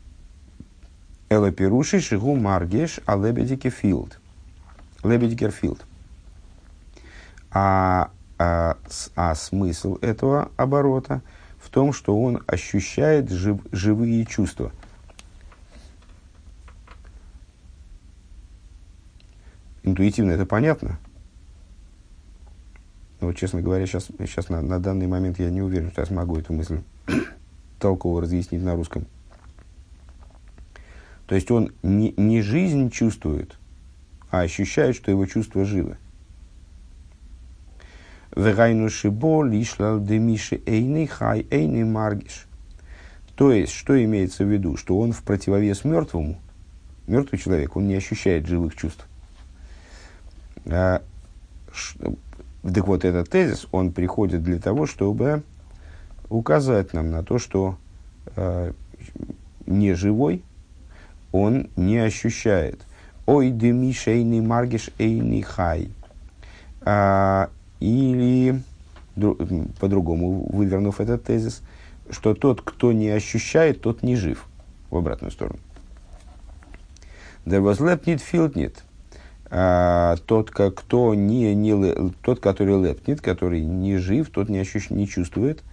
Эла 1.27 1.51
пируши 1.51 1.99
шигу 1.99 2.35
маргеш 2.35 2.99
а 3.07 3.15
лебедике 3.15 3.71
филд. 3.71 4.19
Лебедикер 5.03 5.49
филд. 5.49 5.83
А, 7.49 8.11
а, 8.37 8.77
а 9.15 9.33
смысл 9.33 9.97
этого 10.01 10.51
оборота 10.55 11.23
в 11.57 11.69
том, 11.69 11.93
что 11.93 12.15
он 12.21 12.43
ощущает 12.45 13.31
жив, 13.31 13.59
живые 13.71 14.23
чувства. 14.27 14.71
Интуитивно 19.81 20.29
это 20.29 20.45
понятно. 20.45 20.99
Но 23.23 23.27
вот, 23.27 23.37
честно 23.37 23.61
говоря, 23.61 23.87
сейчас, 23.87 24.07
сейчас 24.19 24.49
на, 24.49 24.61
на 24.61 24.81
данный 24.81 25.07
момент 25.07 25.39
я 25.39 25.49
не 25.49 25.61
уверен, 25.61 25.91
что 25.91 26.01
я 26.01 26.05
смогу 26.05 26.35
эту 26.35 26.51
мысль 26.51 26.81
толково 27.79 28.21
разъяснить 28.21 28.61
на 28.61 28.75
русском. 28.75 29.05
То 31.25 31.35
есть 31.35 31.49
он 31.49 31.71
не, 31.83 32.13
не 32.17 32.41
жизнь 32.41 32.89
чувствует, 32.89 33.55
а 34.29 34.41
ощущает, 34.41 34.97
что 34.97 35.09
его 35.09 35.25
чувства 35.25 35.63
живы. 35.63 35.95
То 43.37 43.53
есть, 43.53 43.71
что 43.71 44.03
имеется 44.03 44.43
в 44.43 44.51
виду? 44.51 44.75
Что 44.75 44.99
он 44.99 45.13
в 45.13 45.23
противовес 45.23 45.85
мертвому, 45.85 46.41
мертвый 47.07 47.39
человек, 47.39 47.77
он 47.77 47.87
не 47.87 47.95
ощущает 47.95 48.47
живых 48.47 48.75
чувств. 48.75 49.07
Так 52.63 52.87
вот, 52.87 53.03
этот 53.03 53.29
тезис, 53.29 53.67
он 53.71 53.91
приходит 53.91 54.41
для 54.43 54.57
того, 54.57 54.85
чтобы 54.85 55.43
указать 56.29 56.93
нам 56.93 57.11
на 57.11 57.21
то, 57.21 57.37
что 57.37 57.77
э, 58.35 58.71
неживой 59.65 60.43
он 61.33 61.69
не 61.75 61.97
ощущает. 61.97 62.79
Ой, 63.25 63.51
деми 63.51 63.91
шейный 63.91 64.39
маргиш 64.39 64.91
эйный 64.97 65.41
хай. 65.41 65.89
А, 66.81 67.49
или, 67.79 68.61
по-другому 69.79 70.47
вывернув 70.51 71.01
этот 71.01 71.23
тезис, 71.23 71.61
что 72.09 72.33
тот, 72.33 72.61
кто 72.61 72.93
не 72.93 73.09
ощущает, 73.09 73.81
тот 73.81 74.03
не 74.03 74.15
жив. 74.15 74.47
В 74.89 74.97
обратную 74.97 75.31
сторону. 75.31 75.59
There 77.45 77.61
was 77.61 77.79
lepnit 77.79 78.21
filtnit. 78.21 78.75
А, 79.49 80.15
тот, 80.25 80.51
кто 80.51 81.13
не, 81.13 81.53
не, 81.53 82.11
тот, 82.21 82.39
который 82.39 82.81
лепнит, 82.81 83.21
который 83.21 83.61
не 83.61 83.97
жив, 83.97 84.29
тот 84.29 84.49
не, 84.49 84.59
ощущ, 84.59 84.89
не 84.89 85.07
чувствует. 85.07 85.63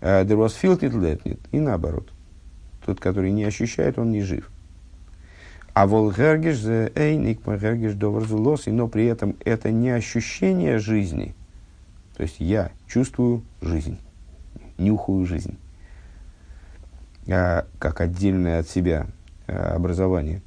Uh, 0.00 0.24
there 0.24 0.38
was 0.38 0.54
filtnit 0.60 0.94
lepnit. 0.94 1.38
И 1.52 1.60
наоборот. 1.60 2.08
Тот, 2.84 3.00
который 3.00 3.32
не 3.32 3.44
ощущает, 3.44 3.98
он 3.98 4.10
не 4.10 4.22
жив. 4.22 4.50
А 5.74 5.86
волгергиш 5.86 6.64
эйник 6.94 7.46
гергиш 7.46 7.94
доварзулос, 7.94 8.66
но 8.66 8.88
при 8.88 9.06
этом 9.06 9.36
это 9.44 9.70
не 9.70 9.90
ощущение 9.90 10.78
жизни. 10.78 11.34
То 12.16 12.24
есть 12.24 12.36
я 12.38 12.70
чувствую 12.86 13.42
жизнь, 13.62 13.98
нюхаю 14.78 15.24
жизнь, 15.24 15.58
а, 17.28 17.66
как 17.78 18.00
отдельное 18.00 18.60
от 18.60 18.68
себя 18.68 19.06
а, 19.46 19.74
образование. 19.74 20.42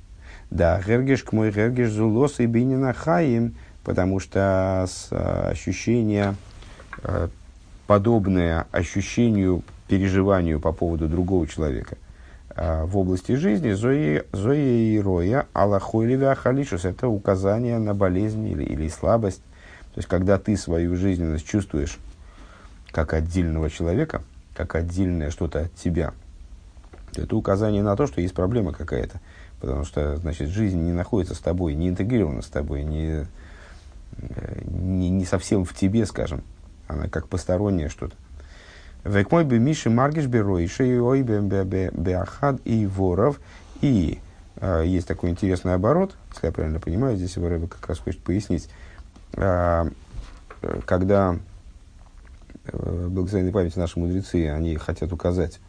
Да, 0.54 0.82
гергиш 0.86 1.24
к 1.24 1.32
мой 1.32 1.52
гергиш 1.52 1.90
зулос 1.90 2.40
и 2.40 2.46
бинина 2.46 2.94
хаим, 2.94 3.56
потому 3.84 4.20
что 4.20 4.86
а, 5.12 5.50
ощущение 5.50 6.36
подобное 7.88 8.68
ощущению, 8.72 9.64
переживанию 9.88 10.60
по 10.60 10.72
поводу 10.72 11.08
другого 11.10 11.48
человека– 11.48 11.98
а, 12.56 12.86
в 12.86 12.98
области 12.98 13.32
жизни 13.34 13.72
зои, 13.72 14.24
зои 14.32 14.94
и 14.94 15.00
роя 15.00 15.48
аллахойливи 15.54 16.26
ахалишус– 16.26 16.86
это 16.86 17.08
указание 17.08 17.80
на 17.80 17.96
болезнь 17.96 18.48
или, 18.48 18.64
или 18.64 18.88
слабость. 18.90 19.42
То 19.94 20.00
есть, 20.00 20.08
когда 20.08 20.38
ты 20.38 20.56
свою 20.56 20.96
жизненность 20.96 21.48
чувствуешь 21.48 21.98
как 22.92 23.14
отдельного 23.14 23.70
человека, 23.70 24.22
как 24.56 24.76
отдельное 24.76 25.32
что-то 25.32 25.62
от 25.62 25.74
тебя, 25.74 26.14
это 27.16 27.36
указание 27.36 27.82
на 27.82 27.96
то, 27.96 28.06
что 28.06 28.22
есть 28.22 28.36
проблема 28.36 28.72
какая-то. 28.72 29.20
Потому 29.64 29.86
что, 29.86 30.18
значит, 30.18 30.50
жизнь 30.50 30.78
не 30.78 30.92
находится 30.92 31.36
с 31.36 31.40
тобой, 31.40 31.74
не 31.74 31.88
интегрирована 31.88 32.42
с 32.42 32.48
тобой, 32.48 32.84
не, 32.84 33.26
не, 34.66 35.10
не 35.10 35.24
совсем 35.24 35.64
в 35.64 35.74
тебе, 35.74 36.06
скажем. 36.06 36.44
Она 36.90 37.08
как 37.08 37.30
постороннее 37.30 37.88
что-то. 37.88 38.14
Век 39.06 39.32
мой 39.32 39.46
бы 39.46 39.60
Миши 39.60 39.90
Маргиш 39.90 40.26
Беройши 40.26 40.96
и 40.96 41.00
ой 41.00 41.22
Беахад 41.22 42.60
и 42.66 42.86
Воров. 42.86 43.40
И 43.80 44.20
э, 44.58 44.84
есть 44.86 45.08
такой 45.08 45.30
интересный 45.30 45.76
оборот, 45.76 46.14
если 46.34 46.48
я 46.48 46.52
правильно 46.52 46.82
понимаю, 46.82 47.16
здесь 47.16 47.38
его 47.38 47.48
Рэбе 47.48 47.68
как 47.68 47.88
раз 47.88 48.00
хочет 48.00 48.20
пояснить. 48.20 48.68
Э, 49.38 49.90
когда 50.86 51.38
э, 52.66 53.08
благословенной 53.08 53.54
памяти 53.54 53.80
наши 53.80 53.98
мудрецы, 53.98 54.50
они 54.50 54.76
хотят 54.76 55.14
указать 55.14 55.62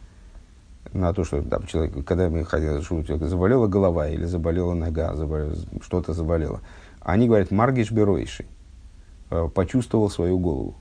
на 0.93 1.13
то, 1.13 1.23
что 1.23 1.41
там, 1.41 1.65
человек, 1.67 2.05
когда 2.05 2.29
мы 2.29 2.45
хотели, 2.45 2.81
что 2.81 2.95
у 2.95 3.03
человека 3.03 3.27
заболела 3.27 3.67
голова 3.67 4.07
или 4.07 4.25
заболела 4.25 4.73
нога, 4.73 5.15
заболела, 5.15 5.53
что-то 5.81 6.13
заболело, 6.13 6.61
они 7.01 7.27
говорят 7.27 7.51
«маргиш 7.51 7.91
беройши», 7.91 8.45
э, 9.29 9.49
почувствовал 9.53 10.09
свою 10.09 10.39
голову. 10.39 10.75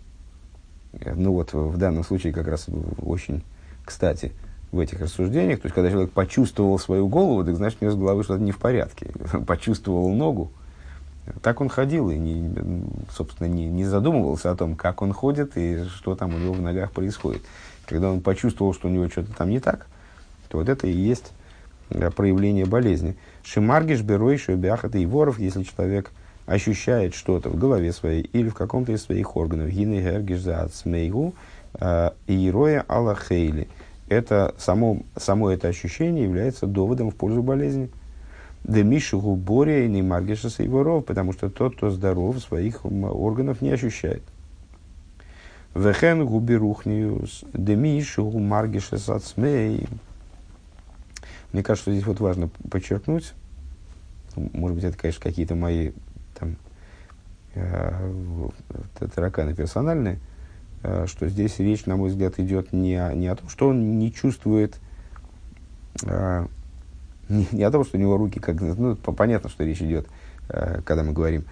Ну 1.14 1.32
вот 1.32 1.52
в 1.52 1.76
данном 1.76 2.04
случае 2.04 2.32
как 2.32 2.46
раз 2.46 2.66
очень 3.02 3.42
кстати 3.84 4.32
в 4.74 4.78
этих 4.78 5.00
рассуждениях. 5.00 5.60
То 5.60 5.66
есть, 5.66 5.74
когда 5.74 5.90
человек 5.90 6.12
почувствовал 6.12 6.78
свою 6.78 7.08
голову, 7.08 7.44
так 7.44 7.56
значит, 7.56 7.78
у 7.80 7.84
него 7.84 7.94
с 7.94 7.98
головы 7.98 8.24
что-то 8.24 8.42
не 8.42 8.52
в 8.52 8.58
порядке. 8.58 9.10
Почувствовал 9.46 10.10
ногу. 10.10 10.50
Так 11.42 11.60
он 11.60 11.68
ходил 11.68 12.10
и, 12.10 12.18
не, 12.18 12.84
собственно, 13.10 13.46
не, 13.46 13.66
не 13.66 13.84
задумывался 13.84 14.50
о 14.50 14.56
том, 14.56 14.76
как 14.76 15.00
он 15.00 15.12
ходит 15.12 15.56
и 15.56 15.84
что 15.84 16.14
там 16.16 16.34
у 16.34 16.38
него 16.38 16.52
в 16.52 16.60
ногах 16.60 16.92
происходит. 16.92 17.42
Когда 17.86 18.10
он 18.10 18.20
почувствовал, 18.20 18.74
что 18.74 18.88
у 18.88 18.90
него 18.90 19.08
что-то 19.08 19.32
там 19.32 19.48
не 19.48 19.60
так, 19.60 19.86
то 20.54 20.58
вот 20.58 20.68
это 20.68 20.86
и 20.86 20.92
есть 20.92 21.32
проявление 21.88 22.64
болезни. 22.64 23.16
Шимаргиш, 23.42 24.02
Берой, 24.02 24.38
Шебяхат 24.38 24.94
и 24.94 25.04
Воров, 25.04 25.38
если 25.38 25.64
человек– 25.64 26.10
ощущает 26.46 27.14
что-то 27.14 27.48
в 27.48 27.56
голове 27.56 27.92
своей 27.92 28.22
или 28.22 28.48
в 28.48 28.54
каком-то 28.54 28.92
из 28.92 29.02
своих 29.02 29.36
органов. 29.36 29.70
Гины 29.70 30.00
гергишзаат 30.00 30.74
смейгу 30.74 31.34
э, 31.74 32.10
и 32.26 32.50
роя 32.50 32.84
аллахейли. 32.86 33.68
Это 34.08 34.54
само, 34.58 34.98
само 35.16 35.50
это 35.50 35.68
ощущение 35.68 36.24
является 36.24 36.66
доводом 36.66 37.10
в 37.10 37.14
пользу 37.14 37.42
болезни. 37.42 37.88
Демишу 38.64 39.20
губория 39.20 39.84
и 39.84 39.88
не 39.88 40.02
маргиша 40.02 40.50
сейворов, 40.50 41.04
потому 41.04 41.32
что 41.32 41.50
тот, 41.50 41.76
кто 41.76 41.90
здоров, 41.90 42.38
своих 42.38 42.84
органов 42.84 43.60
не 43.60 43.70
ощущает. 43.70 44.22
Вехен 45.74 46.24
губерухниус, 46.24 47.44
демишу 47.52 48.30
маргиша 48.30 48.96
сацмей. 48.98 49.86
Мне 51.54 51.62
кажется, 51.62 51.84
что 51.84 51.92
здесь 51.92 52.04
вот 52.04 52.18
важно 52.18 52.50
подчеркнуть, 52.68 53.32
может 54.34 54.74
быть, 54.74 54.82
это, 54.82 54.98
конечно, 54.98 55.22
какие-то 55.22 55.54
мои 55.54 55.92
там, 56.36 56.56
э, 57.54 58.48
тараканы 59.14 59.54
персональные, 59.54 60.18
э, 60.82 61.06
что 61.06 61.28
здесь 61.28 61.60
речь, 61.60 61.86
на 61.86 61.94
мой 61.94 62.10
взгляд, 62.10 62.40
идет 62.40 62.72
не 62.72 62.96
о, 62.96 63.14
не 63.14 63.28
о 63.28 63.36
том, 63.36 63.48
что 63.48 63.68
он 63.68 64.00
не 64.00 64.12
чувствует, 64.12 64.80
э, 66.02 66.48
не, 67.28 67.46
не 67.52 67.62
о 67.62 67.70
том, 67.70 67.84
что 67.84 67.98
у 67.98 68.00
него 68.00 68.16
руки 68.16 68.40
как... 68.40 68.60
Ну, 68.60 68.96
понятно, 68.96 69.48
что 69.48 69.62
речь 69.62 69.80
идет, 69.80 70.08
э, 70.48 70.80
когда 70.84 71.04
мы 71.04 71.12
говорим, 71.12 71.44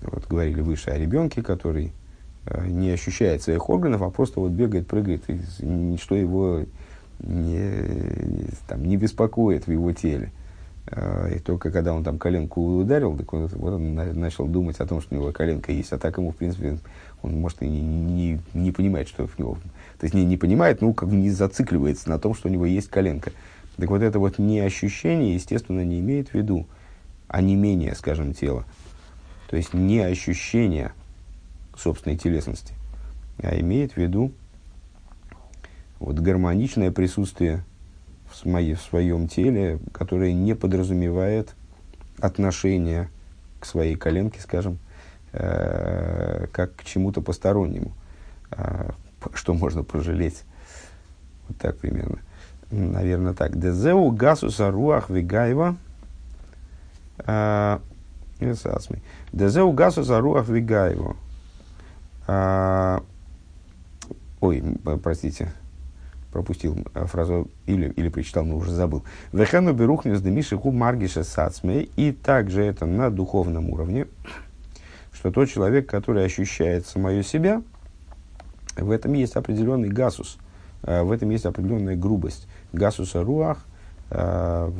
вот 0.00 0.26
говорили 0.26 0.62
выше 0.62 0.88
о 0.88 0.98
ребенке, 0.98 1.42
который 1.42 1.92
э, 2.46 2.66
не 2.68 2.88
ощущает 2.88 3.42
своих 3.42 3.68
органов, 3.68 4.00
а 4.00 4.08
просто 4.08 4.40
вот 4.40 4.52
бегает, 4.52 4.86
прыгает, 4.86 5.28
и 5.28 5.66
ничто 5.66 6.14
его 6.14 6.64
не, 7.20 8.48
там, 8.68 8.84
не 8.84 8.96
беспокоит 8.96 9.66
в 9.66 9.72
его 9.72 9.92
теле. 9.92 10.32
А, 10.88 11.28
и 11.28 11.38
только 11.38 11.70
когда 11.70 11.92
он 11.92 12.04
там 12.04 12.18
коленку 12.18 12.78
ударил, 12.78 13.16
так 13.16 13.32
он, 13.32 13.46
вот 13.48 13.74
он 13.74 13.94
начал 13.94 14.46
думать 14.46 14.78
о 14.78 14.86
том, 14.86 15.00
что 15.00 15.14
у 15.14 15.18
него 15.18 15.32
коленка 15.32 15.72
есть. 15.72 15.92
А 15.92 15.98
так 15.98 16.18
ему, 16.18 16.32
в 16.32 16.36
принципе, 16.36 16.78
он 17.22 17.40
может 17.40 17.62
и 17.62 17.68
не, 17.68 17.80
не, 17.80 18.40
не 18.54 18.72
понимает, 18.72 19.08
что 19.08 19.26
в 19.26 19.38
него... 19.38 19.58
То 19.98 20.04
есть 20.04 20.14
не, 20.14 20.24
не 20.24 20.36
понимает, 20.36 20.80
ну, 20.80 20.92
как 20.94 21.08
не 21.08 21.30
зацикливается 21.30 22.08
на 22.08 22.18
том, 22.18 22.34
что 22.34 22.48
у 22.48 22.52
него 22.52 22.66
есть 22.66 22.88
коленка. 22.88 23.32
Так 23.76 23.90
вот 23.90 24.02
это 24.02 24.18
вот 24.18 24.38
не 24.38 24.60
ощущение, 24.60 25.34
естественно, 25.34 25.84
не 25.84 26.00
имеет 26.00 26.28
в 26.28 26.34
виду, 26.34 26.66
а 27.28 27.42
не 27.42 27.56
менее, 27.56 27.94
скажем, 27.94 28.32
тела. 28.32 28.64
То 29.50 29.56
есть 29.56 29.74
не 29.74 30.00
ощущение 30.00 30.92
собственной 31.76 32.16
телесности, 32.16 32.74
а 33.38 33.58
имеет 33.60 33.92
в 33.92 33.96
виду 33.96 34.32
вот 35.98 36.18
гармоничное 36.18 36.90
присутствие 36.90 37.64
в, 38.26 38.44
моей, 38.44 38.74
в 38.74 38.82
своем 38.82 39.28
теле, 39.28 39.78
которое 39.92 40.32
не 40.32 40.54
подразумевает 40.54 41.54
отношения 42.18 43.08
к 43.60 43.66
своей 43.66 43.96
коленке, 43.96 44.40
скажем, 44.40 44.78
э, 45.32 46.46
как 46.52 46.76
к 46.76 46.84
чему-то 46.84 47.20
постороннему, 47.20 47.92
э, 48.50 48.90
что 49.34 49.54
можно 49.54 49.82
пожалеть. 49.82 50.44
Вот 51.48 51.58
так 51.58 51.78
примерно. 51.78 52.18
Наверное, 52.70 53.32
так. 53.32 53.58
Дезеу 53.58 54.10
гасуса 54.10 54.70
руах 54.70 55.08
вигаева. 55.08 55.76
Э, 57.18 57.78
Дезеу 59.32 59.72
гасуса 59.72 60.20
руах 60.20 60.48
вигаева. 60.48 61.16
Э, 62.26 63.00
ой, 64.40 64.62
простите, 65.02 65.52
пропустил 66.36 66.76
э, 66.94 67.06
фразу 67.06 67.48
или, 67.64 67.88
или 67.96 68.10
прочитал, 68.10 68.44
но 68.44 68.56
уже 68.56 68.70
забыл. 68.70 69.02
Вехену 69.32 69.72
берухнес 69.72 70.20
демишиху 70.20 70.70
маргиша 70.70 71.24
сацме. 71.24 71.84
И 71.96 72.12
также 72.12 72.62
это 72.62 72.84
на 72.84 73.10
духовном 73.10 73.70
уровне, 73.70 74.06
что 75.14 75.30
тот 75.30 75.48
человек, 75.48 75.88
который 75.88 76.26
ощущает 76.26 76.86
самое 76.86 77.22
себя, 77.22 77.62
в 78.76 78.90
этом 78.90 79.14
есть 79.14 79.34
определенный 79.34 79.88
гасус, 79.88 80.36
э, 80.82 81.02
в 81.02 81.10
этом 81.10 81.30
есть 81.30 81.46
определенная 81.46 81.96
грубость. 81.96 82.46
Гасуса 82.74 83.24
руах, 83.24 83.64
э, 84.10 84.70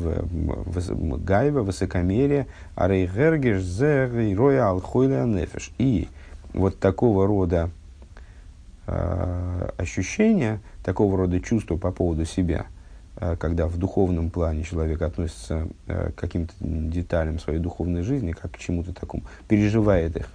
гайва, 1.25 1.63
высокомерие, 1.63 2.49
арейгергеш, 2.75 3.63
зер, 3.63 4.11
роя, 4.37 4.69
алхойля, 4.69 5.25
нефеш. 5.25 5.73
И 5.79 6.09
вот 6.53 6.79
такого 6.79 7.27
рода 7.27 7.71
ощущения, 9.79 10.61
такого 10.87 11.17
рода 11.19 11.41
чувства 11.41 11.77
по 11.77 11.91
поводу 11.91 12.25
себя, 12.25 12.67
когда 13.17 13.67
в 13.67 13.77
духовном 13.77 14.31
плане 14.31 14.63
человек 14.63 15.03
относится 15.03 15.67
к 15.87 16.15
каким-то 16.15 16.55
деталям 16.61 17.41
своей 17.41 17.59
духовной 17.59 18.03
жизни, 18.03 18.31
как 18.31 18.53
к 18.53 18.59
чему-то 18.59 18.95
такому, 18.95 19.25
переживает 19.49 20.17
их, 20.17 20.29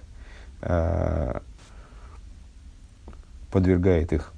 подвергает 3.50 4.12
их 4.12 4.34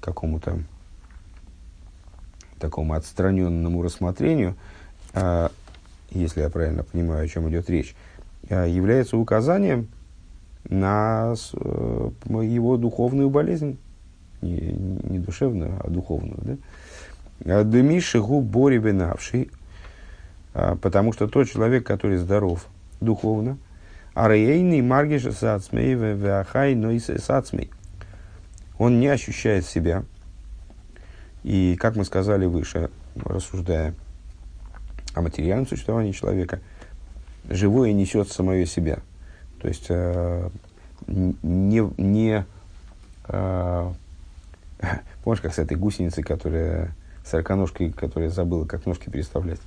какому-то 0.00 0.58
такому 2.58 2.94
отстраненному 2.94 3.80
рассмотрению, 3.80 4.56
если 6.10 6.40
я 6.40 6.50
правильно 6.50 6.82
понимаю, 6.82 7.26
о 7.26 7.28
чем 7.28 7.48
идет 7.48 7.70
речь, 7.70 7.94
является 8.50 9.16
указанием 9.16 9.86
на 10.68 11.34
э, 11.52 12.10
его 12.42 12.76
духовную 12.76 13.30
болезнь, 13.30 13.78
не, 14.44 14.72
не 15.10 15.18
душевную, 15.18 15.80
а 15.82 15.88
духовную. 15.88 16.58
Да? 17.40 17.64
Демиши 17.64 18.20
губ 18.20 18.44
бори 18.44 18.78
бенавший, 18.78 19.50
а, 20.52 20.76
потому 20.76 21.12
что 21.12 21.28
тот 21.28 21.48
человек, 21.48 21.86
который 21.86 22.16
здоров 22.16 22.66
духовно, 23.00 23.58
арейный 24.14 24.82
маргиш 24.82 25.34
сацмей 25.34 25.96
вахай 25.96 26.74
нойс 26.74 27.10
сацмей– 27.18 27.70
он 28.78 29.00
не 29.00 29.08
ощущает 29.08 29.64
себя. 29.64 30.04
И, 31.42 31.76
как 31.78 31.96
мы 31.96 32.04
сказали 32.04 32.46
выше, 32.46 32.90
рассуждая 33.16 33.94
о 35.14 35.20
материальном 35.20 35.66
существовании 35.66 36.12
человека, 36.12 36.60
живое 37.48 37.92
несет 37.92 38.30
самое 38.30 38.66
себя. 38.66 38.98
То 39.60 39.68
есть, 39.68 39.86
э, 39.88 40.48
не, 41.06 41.82
не 42.00 42.44
э, 43.28 43.92
помнишь, 45.24 45.40
как 45.40 45.54
с 45.54 45.58
этой 45.58 45.76
гусеницей, 45.76 46.22
которая, 46.22 46.94
сороконожкой, 47.24 47.92
которая 47.92 48.30
забыла, 48.30 48.64
как 48.64 48.86
ножки 48.86 49.10
переставлять, 49.10 49.60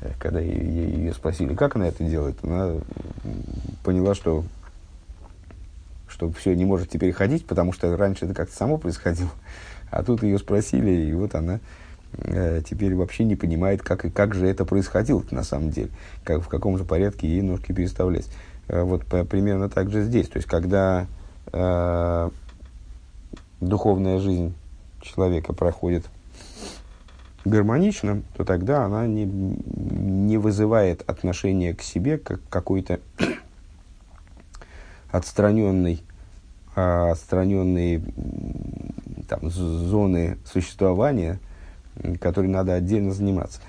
э, 0.00 0.10
когда 0.18 0.40
ее, 0.40 0.88
ее 0.90 1.12
спросили, 1.12 1.54
как 1.54 1.76
она 1.76 1.88
это 1.88 2.04
делает, 2.04 2.36
она 2.42 2.74
поняла, 3.82 4.14
что 4.14 4.44
что 6.14 6.30
все, 6.30 6.54
не 6.54 6.64
может 6.64 6.90
теперь 6.90 7.12
ходить, 7.12 7.44
потому 7.44 7.72
что 7.72 7.96
раньше 7.96 8.26
это 8.26 8.34
как-то 8.34 8.54
само 8.54 8.78
происходило. 8.78 9.30
А 9.90 10.04
тут 10.04 10.22
ее 10.22 10.38
спросили, 10.38 10.90
и 10.90 11.12
вот 11.12 11.34
она 11.34 11.58
э, 12.12 12.62
теперь 12.68 12.94
вообще 12.94 13.24
не 13.24 13.34
понимает, 13.34 13.82
как, 13.82 14.04
и 14.04 14.10
как 14.10 14.34
же 14.34 14.46
это 14.46 14.64
происходило 14.64 15.24
на 15.32 15.42
самом 15.42 15.70
деле, 15.70 15.90
как, 16.22 16.42
в 16.42 16.48
каком 16.48 16.78
же 16.78 16.84
порядке 16.84 17.26
ей 17.26 17.42
ножки 17.42 17.72
переставлять. 17.72 18.28
Э, 18.68 18.82
вот 18.82 19.04
по, 19.06 19.24
примерно 19.24 19.68
так 19.68 19.90
же 19.90 20.04
здесь. 20.04 20.28
То 20.28 20.36
есть, 20.36 20.48
когда 20.48 21.06
э, 21.52 22.30
духовная 23.60 24.18
жизнь 24.18 24.54
человека 25.04 25.52
проходит 25.52 26.06
гармонично, 27.44 28.22
то 28.36 28.44
тогда 28.44 28.84
она 28.84 29.06
не, 29.06 29.24
не 29.24 30.38
вызывает 30.38 31.08
отношения 31.08 31.74
к 31.74 31.82
себе 31.82 32.18
как 32.18 32.40
какой-то 32.48 33.00
отстраненной, 35.10 36.02
а, 36.74 37.12
отстраненные 37.12 38.02
там, 39.28 39.50
зоны 39.50 40.38
существования, 40.44 41.38
которые 42.20 42.50
надо 42.50 42.74
отдельно 42.74 43.12
заниматься. 43.12 43.60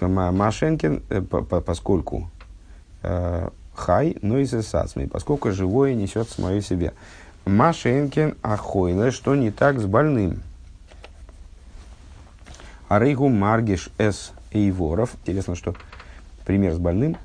Машенкин, 0.00 1.02
э, 1.10 1.20
поскольку 1.20 2.30
э, 3.02 3.48
хай, 3.74 4.16
но 4.22 4.38
и 4.38 4.46
сасми, 4.46 5.06
поскольку 5.06 5.52
живое 5.52 5.94
несет 5.94 6.28
самое 6.28 6.60
себе. 6.60 6.92
Машенкин 7.44 8.36
ахойле, 8.42 9.10
что 9.10 9.36
не 9.36 9.50
так 9.50 9.78
с 9.78 9.84
больным. 9.84 10.42
Арейгу 12.88 13.28
Маргиш 13.28 13.90
С. 13.98 14.32
Эйворов. 14.52 15.14
Интересно, 15.22 15.54
что 15.54 15.74
пример 16.44 16.72
с 16.72 16.78
больным, 16.78 17.16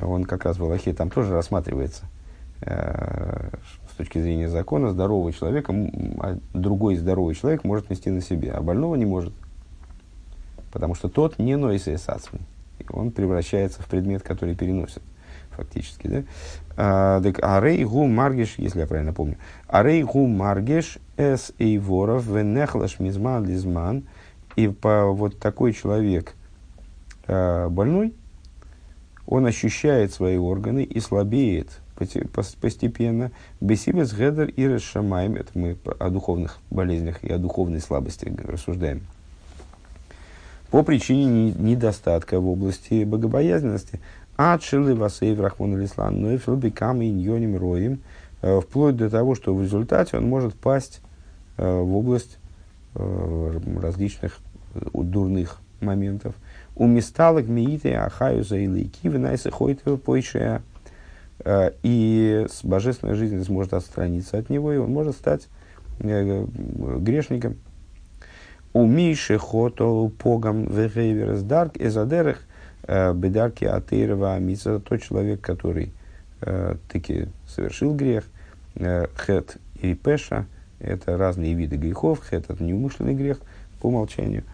он 0.00 0.24
как 0.24 0.44
раз 0.44 0.58
в 0.58 0.64
Аллахе 0.64 0.92
там 0.92 1.10
тоже 1.10 1.32
рассматривается– 1.32 2.04
Э, 2.62 3.48
с 3.90 3.96
точки 3.96 4.20
зрения 4.20 4.48
закона, 4.48 4.90
здорового 4.90 5.32
человека, 5.32 5.74
а 6.20 6.38
другой 6.52 6.96
здоровый 6.96 7.34
человек 7.34 7.64
может 7.64 7.90
нести 7.90 8.10
на 8.10 8.20
себе, 8.20 8.50
а 8.52 8.60
больного 8.60 8.94
не 8.96 9.06
может. 9.06 9.32
Потому 10.70 10.94
что 10.94 11.08
тот 11.08 11.38
не 11.38 11.56
нойся 11.56 11.96
сацми. 11.98 12.40
Он 12.90 13.12
превращается 13.12 13.82
в 13.82 13.86
предмет, 13.86 14.22
который 14.22 14.54
переносит, 14.54 15.02
фактически. 15.50 16.06
Да? 16.06 16.22
А, 16.76 17.22
так, 17.22 17.42
арей 17.42 17.84
гу 17.84 18.06
маргеш, 18.06 18.54
если 18.58 18.80
я 18.80 18.86
правильно 18.86 19.12
помню. 19.12 19.36
Арей 19.66 20.02
гу 20.02 20.26
маргеш 20.26 20.98
эс 21.16 21.52
эйворов 21.58 22.26
венехлаш 22.26 23.00
мизман 23.00 23.46
лизман. 23.46 24.04
И 24.60 24.68
по, 24.68 25.06
вот 25.06 25.38
такой 25.38 25.72
человек 25.72 26.34
э, 27.26 27.68
больной, 27.70 28.14
он 29.26 29.46
ощущает 29.46 30.12
свои 30.12 30.36
органы 30.36 30.82
и 30.82 31.00
слабеет 31.00 31.80
постепенно. 32.60 33.30
Бесибес 33.62 34.12
гедер 34.12 34.48
и 34.48 34.66
расшамаем. 34.66 35.36
Это 35.36 35.58
мы 35.58 35.78
о 35.98 36.10
духовных 36.10 36.58
болезнях 36.70 37.24
и 37.24 37.32
о 37.32 37.38
духовной 37.38 37.80
слабости 37.80 38.30
рассуждаем. 38.46 39.02
По 40.70 40.82
причине 40.82 41.52
недостатка 41.52 42.38
в 42.38 42.46
области 42.46 43.04
богобоязненности. 43.04 43.98
Адшилы 44.36 44.94
васейв 44.94 45.40
рахмон 45.40 45.74
алислан, 45.74 46.20
но 46.20 46.32
и 46.32 46.38
филбикам 46.38 47.00
и 47.00 47.08
ньоним 47.08 47.56
роем. 47.56 48.00
Э, 48.42 48.60
вплоть 48.60 48.96
до 48.96 49.08
того, 49.08 49.34
что 49.34 49.54
в 49.54 49.62
результате 49.62 50.18
он 50.18 50.28
может 50.28 50.54
пасть 50.54 51.00
э, 51.56 51.80
в 51.80 51.96
область 51.96 52.36
э, 52.94 53.60
различных 53.80 54.38
дурных 54.74 55.60
моментов. 55.80 56.34
У 56.76 56.86
месталок 56.86 57.46
мииты 57.46 57.94
ахаю 57.94 58.44
за 58.44 58.58
илайки 58.58 59.08
винайса 59.08 59.50
хойты 59.50 59.96
пойшая 59.96 60.62
Э, 61.42 61.70
и 61.82 62.46
с 62.50 62.64
божественной 62.64 63.14
жизнью 63.14 63.44
сможет 63.44 63.72
отстраниться 63.72 64.38
от 64.38 64.50
него, 64.50 64.72
и 64.72 64.76
он 64.76 64.92
может 64.92 65.16
стать 65.16 65.48
э, 66.00 66.46
грешником. 66.98 67.56
У 68.72 68.86
Миши 68.86 69.38
хото 69.38 70.10
погам 70.18 70.66
вегейверс 70.66 71.42
дарк 71.42 71.76
эзадерах 71.76 72.38
э, 72.82 73.12
бедарки 73.14 73.64
атеирова 73.64 74.34
амица. 74.34 74.80
Тот 74.80 75.02
человек, 75.02 75.40
который 75.40 75.92
таки 76.90 77.28
совершил 77.46 77.94
грех, 77.94 78.24
хет 78.74 79.58
и 79.82 79.92
пеша, 79.92 80.46
это 80.78 81.18
разные 81.18 81.52
виды 81.52 81.76
грехов. 81.76 82.22
Хет 82.22 82.48
это 82.48 82.64
неумышленный 82.64 83.12
грех 83.12 83.40
по 83.82 83.88
умолчанию. 83.88 84.44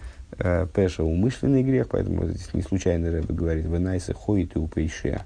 Пеша 0.75 1.03
умышленный 1.03 1.63
грех, 1.63 1.89
поэтому 1.89 2.27
здесь 2.27 2.53
не 2.53 2.63
случайно 2.63 3.11
Рэбе 3.11 3.33
говорит, 3.33 3.65
венайса 3.65 4.13
хоит 4.13 4.57
и 4.57 4.59
упейшея 4.59 5.25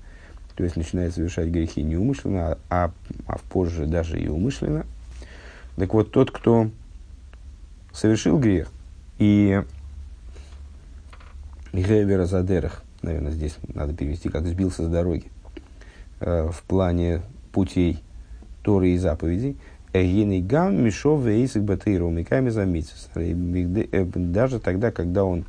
то 0.61 0.65
есть 0.65 0.77
начинает 0.77 1.15
совершать 1.15 1.49
грехи 1.49 1.83
неумышленно, 1.83 2.59
а, 2.69 2.93
а 3.27 3.39
позже 3.49 3.87
даже 3.87 4.21
и 4.21 4.29
умышленно. 4.29 4.85
Так 5.77 5.95
вот, 5.95 6.13
тот, 6.13 6.31
кто 6.31 6.71
совершил 7.95 8.39
грех 8.39 8.69
и 9.19 9.63
Гевера 11.73 12.27
Задерах, 12.27 12.83
наверное, 13.01 13.33
здесь 13.33 13.57
надо 13.73 13.95
перевести, 13.95 14.29
как 14.29 14.47
сбился 14.47 14.85
с 14.85 14.89
дороги, 14.89 15.31
э, 16.21 16.51
в 16.53 16.63
плане 16.65 17.23
путей 17.53 18.03
Торы 18.63 18.91
и 18.91 18.99
заповедей, 18.99 19.57
гам 19.93 20.85
мишов 20.85 21.25
вейсик 21.25 21.63
батейру 21.63 22.11
миками 22.11 22.51
э, 23.17 24.05
Даже 24.15 24.61
тогда, 24.61 24.91
когда 24.91 25.25
он 25.25 25.45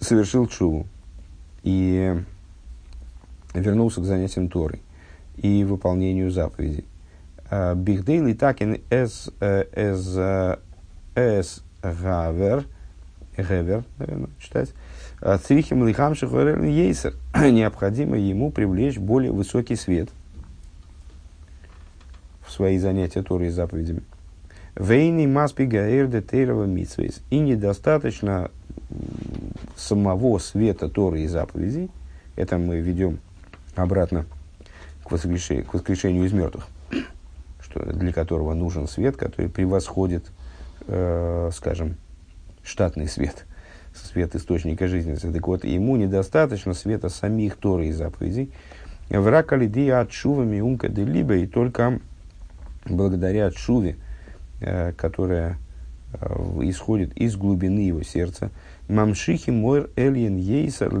совершил 0.00 0.46
чуву 0.46 0.86
и 1.62 2.14
вернулся 3.54 4.00
к 4.00 4.04
занятиям 4.04 4.48
Торой 4.48 4.80
и 5.36 5.64
выполнению 5.64 6.30
заповедей. 6.30 6.84
А, 7.50 7.74
Бихдейли 7.74 8.32
такин 8.32 8.80
эс 8.90 9.28
эс 9.40 10.18
эс 11.14 11.62
гавер 11.82 12.64
наверное, 13.36 14.30
читать. 14.38 14.70
Црихим 15.46 15.86
лихам 15.86 16.14
шихорел 16.14 16.62
ейсер. 16.62 17.14
Необходимо 17.34 18.16
ему 18.18 18.50
привлечь 18.50 18.98
более 18.98 19.32
высокий 19.32 19.76
свет 19.76 20.08
свои 22.50 22.78
занятия 22.78 23.22
Торой 23.22 23.48
и 23.48 23.50
заповедями. 23.50 24.02
Вейни 24.76 25.26
маспи 25.26 25.66
гаэр 25.66 26.06
де 26.06 26.22
тейрова 26.22 26.64
митсвейс. 26.64 27.22
И 27.30 27.38
недостаточно 27.38 28.50
самого 29.76 30.38
света 30.38 30.88
Торы 30.88 31.22
и 31.22 31.26
заповедей. 31.26 31.90
Это 32.36 32.58
мы 32.58 32.80
ведем 32.80 33.18
обратно 33.74 34.26
к 35.04 35.10
воскрешению, 35.10 35.66
к 35.66 35.74
воскрешению 35.74 36.24
из 36.24 36.32
мертвых. 36.32 36.66
Что 37.60 37.84
для 37.92 38.12
которого 38.12 38.54
нужен 38.54 38.88
свет, 38.88 39.16
который 39.16 39.50
превосходит, 39.50 40.24
э, 40.86 41.50
скажем, 41.52 41.96
штатный 42.62 43.08
свет, 43.08 43.46
свет 43.94 44.34
источника 44.34 44.88
жизни. 44.88 45.14
Так 45.14 45.46
вот, 45.46 45.64
ему 45.64 45.96
недостаточно 45.96 46.74
света 46.74 47.08
самих 47.08 47.56
Торы 47.56 47.88
и 47.88 47.92
заповедей. 47.92 48.52
Враг 49.08 49.52
алидия 49.52 50.00
от 50.00 50.12
шувами 50.12 50.60
умка 50.60 50.88
де 50.88 51.04
либо, 51.04 51.34
и 51.34 51.46
только 51.46 52.00
благодаря 52.90 53.50
шуве, 53.50 53.96
э, 54.60 54.92
которая 54.92 55.58
э, 56.12 56.60
исходит 56.62 57.16
из 57.16 57.36
глубины 57.36 57.80
его 57.80 58.02
сердца, 58.02 58.50
мамшихи 58.88 59.50
мойр 59.50 59.90
эльен 59.96 60.36
ейсер 60.36 60.92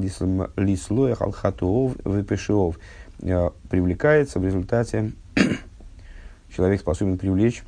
лислоях 0.56 1.20
алхатуов 1.20 1.96
вепешиов, 2.04 2.78
э, 3.20 3.50
привлекается 3.68 4.38
в 4.38 4.44
результате, 4.44 5.12
человек 6.54 6.80
способен 6.80 7.18
привлечь 7.18 7.62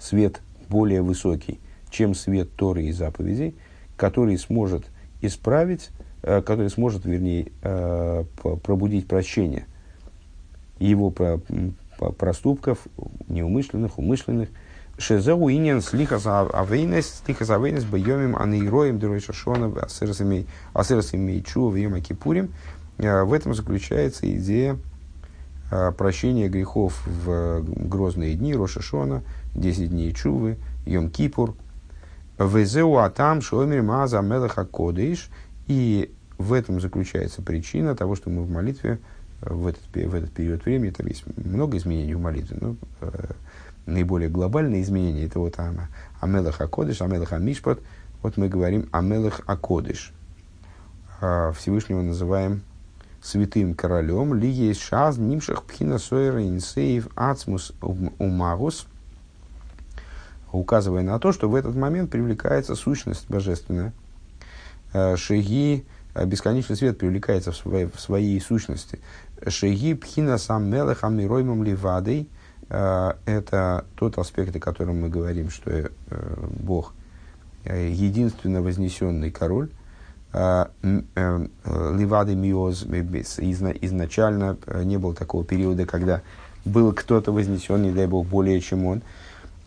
свет 0.00 0.40
более 0.68 1.02
высокий, 1.02 1.60
чем 1.90 2.14
свет 2.14 2.50
Торы 2.56 2.84
и 2.84 2.92
заповедей, 2.92 3.54
который 3.96 4.38
сможет 4.38 4.86
исправить, 5.20 5.90
который 6.22 6.70
сможет, 6.70 7.04
вернее, 7.04 7.52
пробудить 8.62 9.06
прощение 9.06 9.66
его 10.78 11.10
проступков, 12.10 12.78
неумышленных, 13.28 13.98
умышленных. 13.98 14.48
Шезеу 14.98 15.50
иньян 15.50 15.80
слихас 15.80 16.24
авейнес, 16.26 17.22
слихас 17.24 17.50
авейнес 17.50 17.84
байомим 17.84 18.36
анейроем 18.36 18.98
дуройшашона 18.98 19.72
асерас 20.74 21.14
имей 21.14 21.42
чу 21.42 21.68
в 21.70 22.00
кипурим. 22.00 22.50
Э, 22.98 23.22
в 23.22 23.32
этом 23.32 23.54
заключается 23.54 24.30
идея 24.36 24.76
прощения 25.96 26.48
грехов 26.48 27.02
в 27.06 27.64
грозные 27.64 28.34
дни 28.34 28.54
Рошашона, 28.54 29.22
10 29.54 29.88
дней 29.88 30.12
Чувы, 30.12 30.58
Йом 30.84 31.08
Кипур, 31.08 31.54
Везеу 32.38 32.96
Атам 32.96 33.40
Шомер 33.40 33.82
Маза 33.82 34.20
Мелаха 34.20 34.66
Кодыш. 34.66 35.30
И 35.68 36.12
в 36.38 36.52
этом 36.52 36.80
заключается 36.80 37.40
причина 37.40 37.94
того, 37.94 38.16
что 38.16 38.28
мы 38.28 38.42
в 38.42 38.50
молитве 38.50 38.98
э, 38.98 39.21
в 39.42 39.66
этот, 39.66 39.82
в 39.92 40.14
этот 40.14 40.32
период 40.32 40.64
времени, 40.64 40.90
там 40.90 41.06
есть 41.06 41.24
много 41.36 41.76
изменений 41.76 42.14
в 42.14 42.20
молитве, 42.20 42.56
но 42.60 42.76
э, 43.00 43.32
наиболее 43.86 44.28
глобальные 44.28 44.82
изменения 44.82 45.24
это 45.24 45.38
вот 45.38 45.56
Амелах 46.20 46.60
Акодыш, 46.60 47.02
Амелах 47.02 47.32
Амишпат, 47.32 47.80
вот 48.22 48.36
мы 48.36 48.48
говорим 48.48 48.88
Амелах 48.92 49.40
Акодыш. 49.46 50.12
А 51.20 51.52
Всевышнего 51.52 52.02
называем 52.02 52.62
святым 53.22 53.74
королем, 53.74 54.34
ли 54.34 54.48
есть 54.48 54.80
шаз, 54.80 55.18
нимшах 55.18 55.64
пхина 55.64 55.98
сойра 55.98 56.42
инсеев 56.42 57.08
ацмус 57.14 57.72
умагус, 58.18 58.86
указывая 60.52 61.02
на 61.02 61.18
то, 61.18 61.32
что 61.32 61.48
в 61.48 61.54
этот 61.54 61.74
момент 61.76 62.10
привлекается 62.10 62.74
сущность 62.74 63.28
божественная. 63.28 63.92
Э, 64.92 65.16
шеги, 65.16 65.84
э, 65.84 66.01
бесконечный 66.14 66.76
свет 66.76 66.98
привлекается 66.98 67.52
в 67.52 67.56
своей, 67.56 67.86
в 67.86 68.00
своей 68.00 68.40
сущности. 68.40 68.98
Шеги 69.46 69.94
пхина 69.94 70.38
сам 70.38 70.68
мелех 70.68 71.04
амироймом 71.04 71.64
ливадой. 71.64 72.28
Э, 72.68 73.14
это 73.26 73.84
тот 73.96 74.18
аспект, 74.18 74.54
о 74.56 74.60
котором 74.60 75.00
мы 75.00 75.08
говорим, 75.08 75.50
что 75.50 75.90
Бог 76.60 76.94
единственно 77.64 78.62
вознесенный 78.62 79.30
король. 79.30 79.70
Ливады 80.32 82.34
миоз 82.34 82.84
изначально 82.84 84.56
не 84.82 84.96
было 84.96 85.14
такого 85.14 85.44
периода, 85.44 85.84
когда 85.84 86.22
был 86.64 86.92
кто-то 86.92 87.32
вознесен, 87.32 87.82
не 87.82 87.90
дай 87.90 88.06
Бог, 88.06 88.26
более 88.26 88.60
чем 88.60 88.86
он. 88.86 89.02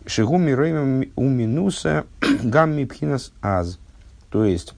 Шигу 0.06 0.38
мироим 0.38 1.10
у 1.16 1.28
минуса 1.28 2.04
гамми 2.42 2.84
пхинас 2.84 3.32
аз. 3.42 3.78
То 4.30 4.44
есть, 4.44 4.72
э, 4.72 4.74
э, 4.74 4.76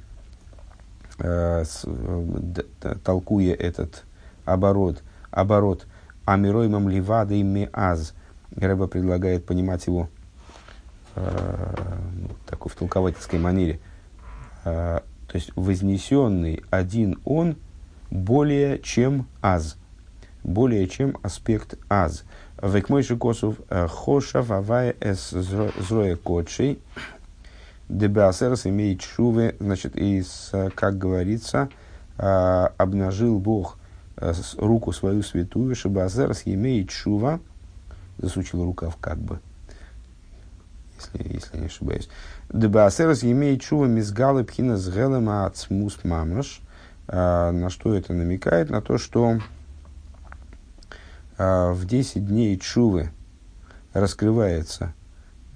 толкуя 3.05 3.55
этот 3.55 4.05
оборот, 4.45 5.03
оборот 5.31 5.87
амироимом 6.25 6.89
ливады 6.89 7.43
ми 7.43 7.69
аз, 7.73 8.15
Рэба 8.57 8.87
предлагает 8.87 9.45
понимать 9.45 9.87
его 9.87 10.09
э, 11.15 11.75
такой 12.47 12.71
в 12.71 12.75
толковательской 12.75 13.39
манере. 13.39 13.79
Э, 14.65 15.01
то 15.27 15.37
есть, 15.37 15.53
вознесенный 15.55 16.63
один 16.71 17.21
он 17.25 17.57
более 18.11 18.79
чем 18.79 19.27
аз, 19.43 19.77
более 20.43 20.89
чем 20.89 21.17
аспект 21.23 21.79
аз. 21.89 22.25
Векмойши 22.61 23.17
косов 23.17 23.57
э, 23.69 23.87
хошав 23.87 24.51
авая 24.51 24.95
эс 25.01 25.31
зроя 25.31 26.17
кодшей. 26.17 26.79
Дебеасерс 27.89 28.67
имеет 28.67 29.03
шувы, 29.03 29.57
значит, 29.61 29.97
и, 29.97 30.23
как 30.75 30.99
говорится, 30.99 31.69
э, 32.19 32.69
обнажил 32.77 33.39
Бог 33.39 33.79
э, 34.17 34.33
руку 34.59 34.93
свою 34.93 35.23
святую, 35.23 35.75
чтобы 35.75 36.03
Азерс 36.03 36.43
имеет 36.45 36.91
шува, 36.91 37.41
засучил 38.19 38.65
рукав 38.65 38.97
как 39.01 39.19
бы, 39.19 39.41
если, 40.97 41.35
если 41.35 41.59
не 41.59 41.67
ошибаюсь. 41.67 42.09
Дебеасерс 42.51 43.25
имеет 43.25 43.63
шува 43.63 43.87
мизгалы 43.87 44.45
пхина 44.45 44.77
с 44.77 44.89
гелем 44.89 45.29
ацмус 45.31 46.05
мамаш. 46.05 46.61
На 47.07 47.71
что 47.71 47.95
это 47.95 48.13
намекает? 48.13 48.69
На 48.69 48.83
то, 48.83 48.99
что 48.99 49.39
а, 51.39 51.73
в 51.73 51.87
10 51.87 52.27
дней 52.27 52.59
чувы 52.59 53.11
раскрывается 53.93 54.93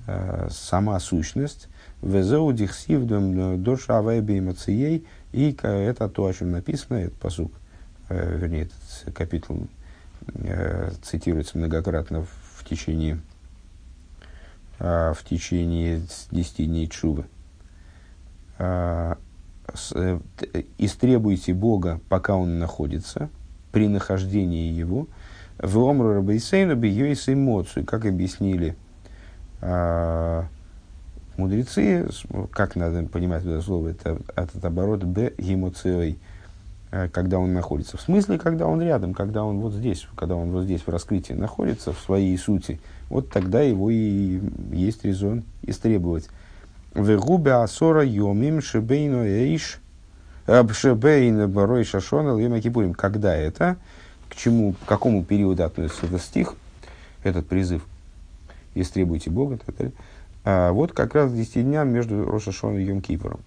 а, 0.06 0.46
сама 0.48 0.98
сущность, 1.00 1.68
Везеу 2.02 2.52
дихсив 2.52 3.06
доша 3.06 3.98
авайбеймацией, 3.98 5.06
и 5.32 5.56
это 5.62 6.08
то, 6.08 6.26
о 6.26 6.32
чем 6.32 6.50
написано, 6.50 6.96
этот 6.96 7.18
посук, 7.18 7.52
э, 8.08 8.38
вернее, 8.38 8.62
этот 8.62 9.14
капитул 9.14 9.68
э, 10.34 10.90
цитируется 11.02 11.58
многократно 11.58 12.26
в 12.56 12.64
течение, 12.68 13.20
а, 14.78 15.14
в 15.14 15.24
течение 15.24 16.02
10 16.30 16.66
дней 16.66 16.88
чувы. 16.88 17.24
Э, 18.58 19.14
истребуйте 20.78 21.54
Бога, 21.54 22.00
пока 22.08 22.34
Он 22.34 22.58
находится, 22.58 23.30
при 23.70 23.88
нахождении 23.88 24.72
Его– 24.72 25.08
в 25.58 25.78
омру 25.78 26.14
рабейсейну 26.14 26.74
бьёйс 26.74 27.28
эмоцию, 27.28 27.86
как 27.86 28.04
объяснили 28.04 28.76
а, 29.60 30.46
мудрецы, 31.42 32.08
как 32.52 32.76
надо 32.76 33.02
понимать 33.04 33.44
это 33.44 33.60
слово, 33.60 33.88
это 33.88 34.18
этот 34.34 34.64
оборот 34.64 35.04
б 35.04 35.32
эмоцией, 35.38 36.18
а, 36.90 37.08
когда 37.08 37.38
он 37.38 37.52
находится. 37.52 37.96
В 37.96 38.00
смысле, 38.00 38.38
когда 38.38 38.66
он 38.66 38.80
рядом, 38.82 39.14
когда 39.14 39.44
он 39.44 39.58
вот 39.58 39.74
здесь, 39.74 40.06
когда 40.16 40.34
он 40.34 40.50
вот 40.50 40.64
здесь 40.64 40.82
в 40.82 40.88
раскрытии 40.88 41.34
находится 41.34 41.92
в 41.92 41.98
своей 41.98 42.36
сути, 42.38 42.80
вот 43.08 43.30
тогда 43.30 43.60
его 43.60 43.90
и 43.90 44.40
есть 44.72 45.04
резон 45.04 45.44
истребовать. 45.62 46.28
В 46.94 47.16
губе 47.16 47.52
асора 47.52 48.04
йомим 48.04 48.60
шебейну 48.60 49.24
эйш 49.24 49.80
шебейн 50.46 51.50
барой 51.50 51.84
шашона 51.84 52.38
лема 52.38 52.60
кипурим. 52.60 52.94
Когда 52.94 53.34
это? 53.34 53.76
к 54.32 54.34
чему, 54.34 54.72
к 54.72 54.86
какому 54.86 55.22
периоду 55.22 55.62
относится 55.62 56.06
этот 56.06 56.22
стих, 56.22 56.54
этот 57.22 57.46
призыв, 57.46 57.86
истребуйте 58.74 59.28
Бога, 59.28 59.58
так 59.58 59.76
далее. 59.76 59.92
А 60.44 60.72
вот 60.72 60.92
как 60.92 61.14
раз 61.14 61.32
10 61.32 61.64
дням 61.64 61.88
между 61.90 62.24
Рошашоном 62.24 62.78
и 62.78 62.84
Йом 62.84 63.00
Кипором. 63.00 63.40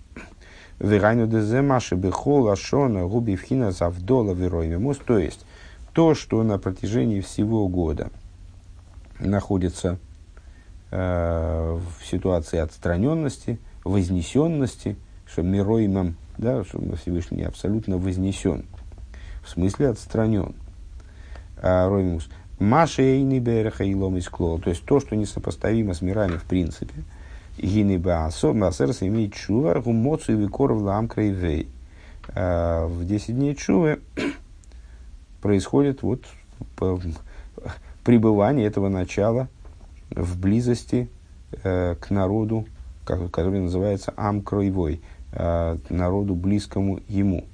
Верайну 0.79 1.27
деземаши 1.27 1.95
бехол 1.95 2.49
ашона 2.49 3.05
губи 3.05 3.35
вхина 3.35 3.71
завдола 3.71 4.33
вероймемус. 4.33 4.97
То 4.97 5.17
есть, 5.17 5.45
то, 5.93 6.15
что 6.15 6.43
на 6.43 6.57
протяжении 6.57 7.21
всего 7.21 7.67
года 7.67 8.09
находится 9.19 9.97
э, 10.91 11.79
в 11.79 12.05
ситуации 12.05 12.59
отстраненности, 12.59 13.59
вознесенности, 13.83 14.97
что 15.25 15.41
мироймом, 15.41 16.17
да, 16.37 16.63
что 16.65 16.79
Всевышний 16.97 17.43
абсолютно 17.43 17.97
вознесен, 17.97 18.65
в 19.43 19.49
смысле 19.49 19.89
отстранен. 19.89 20.55
А, 21.61 21.87
Ромимус. 21.87 22.29
Маша 22.59 23.01
и 23.01 23.39
береха 23.39 23.83
и 23.83 23.93
лом 23.93 24.17
из 24.17 24.27
То 24.29 24.61
есть 24.65 24.85
то, 24.85 24.99
что 24.99 25.15
несопоставимо 25.15 25.93
с 25.93 26.01
мирами 26.01 26.37
в 26.37 26.43
принципе. 26.43 26.93
Гины 27.57 27.97
баасо, 27.97 28.53
басерс 28.53 29.01
имеет 29.01 29.33
чува, 29.33 29.79
гумоцу 29.79 30.33
и 30.33 30.35
викоров 30.35 30.81
лам 30.81 31.07
крайвей. 31.07 31.69
А, 32.33 32.87
в 32.87 33.05
10 33.05 33.35
дней 33.35 33.55
чувы 33.55 33.99
происходит 35.41 36.01
вот 36.01 36.21
пребывание 38.03 38.67
этого 38.67 38.89
начала 38.89 39.47
в 40.11 40.39
близости 40.39 41.09
э, 41.63 41.95
к 41.99 42.09
народу, 42.09 42.65
который 43.03 43.59
называется 43.59 44.13
Амкроевой, 44.15 45.01
э, 45.31 45.77
народу 45.89 46.35
близкому 46.35 46.99
ему. 47.07 47.45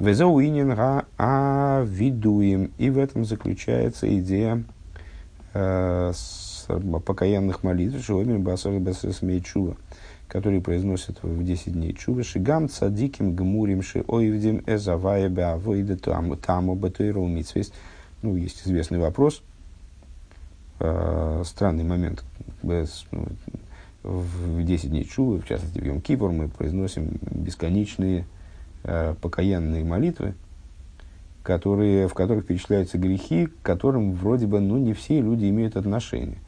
Везоуинин 0.00 0.74
га 0.74 1.04
а 1.18 1.84
видуем. 1.84 2.72
И 2.78 2.88
в 2.88 2.98
этом 2.98 3.26
заключается 3.26 4.08
идея 4.18 4.64
э, 5.52 6.12
покаянных 7.04 7.62
молитв, 7.62 8.02
Шиомер 8.02 8.38
Басар 8.38 8.72
Басар 8.78 9.12
Чува, 9.42 9.76
которые 10.26 10.62
произносят 10.62 11.22
в 11.22 11.44
10 11.44 11.74
дней 11.74 11.92
Чува, 11.92 12.24
Шигам 12.24 12.70
Цадиким 12.70 13.36
Гмурим 13.36 13.82
Ши 13.82 14.02
Ойвдим 14.08 14.62
Эзавая 14.66 15.28
Беавойда 15.28 15.98
Таму 15.98 16.74
Батуиру 16.76 17.26
Митсвест. 17.26 17.74
Ну, 18.22 18.36
есть 18.36 18.66
известный 18.66 18.98
вопрос, 18.98 19.42
э, 20.78 21.42
странный 21.44 21.84
момент. 21.84 22.24
Ну, 22.62 23.26
в 24.02 24.64
10 24.64 24.88
дней 24.88 25.04
Чувы, 25.04 25.40
в 25.40 25.46
частности 25.46 25.78
в 25.78 25.84
Йом 25.84 26.00
Кипр, 26.00 26.30
мы 26.30 26.48
произносим 26.48 27.18
бесконечные 27.30 28.24
э, 28.84 29.14
покаянные 29.20 29.84
молитвы, 29.84 30.34
которые, 31.42 32.08
в 32.08 32.14
которых 32.14 32.46
перечисляются 32.46 32.98
грехи, 32.98 33.46
к 33.46 33.62
которым 33.62 34.12
вроде 34.12 34.46
бы 34.46 34.60
ну, 34.60 34.78
не 34.78 34.92
все 34.92 35.20
люди 35.20 35.48
имеют 35.48 35.76
отношение. 35.76 36.38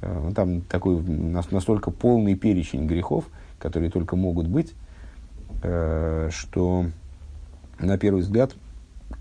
Э, 0.00 0.20
ну, 0.24 0.32
там 0.32 0.62
такой 0.62 1.00
настолько 1.00 1.90
полный 1.90 2.34
перечень 2.34 2.86
грехов, 2.86 3.24
которые 3.58 3.90
только 3.90 4.16
могут 4.16 4.48
быть, 4.48 4.74
э, 5.62 6.28
что 6.32 6.86
на 7.78 7.98
первый 7.98 8.22
взгляд 8.22 8.54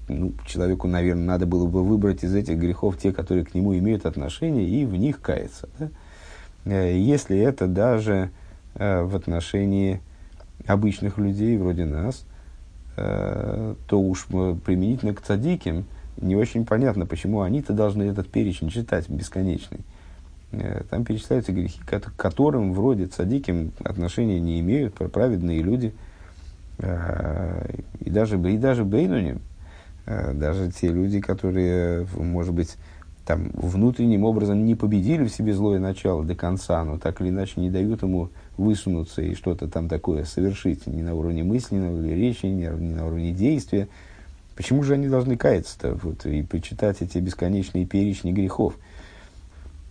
ну, 0.08 0.34
человеку, 0.46 0.88
наверное, 0.88 1.26
надо 1.26 1.46
было 1.46 1.68
бы 1.68 1.84
выбрать 1.84 2.24
из 2.24 2.34
этих 2.36 2.58
грехов 2.58 2.98
те, 2.98 3.12
которые 3.12 3.46
к 3.46 3.54
нему 3.54 3.78
имеют 3.78 4.06
отношение, 4.06 4.68
и 4.68 4.86
в 4.86 4.96
них 4.96 5.22
каяться. 5.22 5.70
Да? 5.80 5.90
Если 6.66 7.38
это 7.40 7.68
даже 7.68 8.30
в 8.76 9.16
отношении 9.16 10.02
обычных 10.66 11.18
людей, 11.18 11.58
вроде 11.58 11.86
нас, 11.86 12.26
то 12.98 14.02
уж 14.02 14.26
применительно 14.26 15.14
к 15.14 15.22
цадиким 15.22 15.86
не 16.20 16.36
очень 16.36 16.66
понятно, 16.66 17.06
почему 17.06 17.42
они-то 17.42 17.74
должны 17.74 18.04
этот 18.04 18.28
перечень 18.28 18.70
читать 18.70 19.08
бесконечный. 19.08 19.82
Там 20.90 21.06
перечисляются 21.06 21.52
грехи, 21.52 21.80
к 21.86 22.16
которым 22.16 22.74
вроде 22.74 23.06
цадиким 23.06 23.72
отношения 23.84 24.40
не 24.40 24.60
имеют, 24.62 24.96
праведные 24.96 25.62
люди. 25.62 25.94
И 26.80 28.10
даже, 28.10 28.40
и 28.40 28.58
даже 28.58 28.84
Бейнуним, 28.84 29.42
даже 30.06 30.72
те 30.72 30.88
люди, 30.88 31.20
которые, 31.20 32.08
может 32.16 32.54
быть, 32.54 32.78
там, 33.28 33.50
внутренним 33.54 34.24
образом 34.24 34.66
не 34.66 34.74
победили 34.74 35.26
в 35.26 35.30
себе 35.30 35.54
злое 35.54 35.80
начало 35.80 36.24
до 36.24 36.34
конца, 36.34 36.86
но 36.86 36.98
так 36.98 37.20
или 37.20 37.28
иначе 37.28 37.60
не 37.60 37.70
дают 37.70 38.02
ему 38.02 38.30
высунуться 38.56 39.22
и 39.22 39.36
что-то 39.36 39.68
там 39.68 39.90
такое 39.90 40.24
совершить 40.24 40.88
ни 40.88 41.02
на 41.02 41.14
уровне 41.14 41.44
мысленного 41.44 42.02
или 42.02 42.14
речи, 42.14 42.46
ни, 42.46 42.64
ни 42.64 42.94
на 42.94 43.06
уровне 43.06 43.34
действия. 43.34 43.90
Почему 44.56 44.82
же 44.82 44.94
они 44.94 45.10
должны 45.10 45.36
каяться-то 45.36 45.96
вот, 45.96 46.26
и 46.26 46.42
почитать 46.42 47.02
эти 47.02 47.18
бесконечные 47.18 47.86
перечни 47.86 48.32
грехов? 48.32 48.76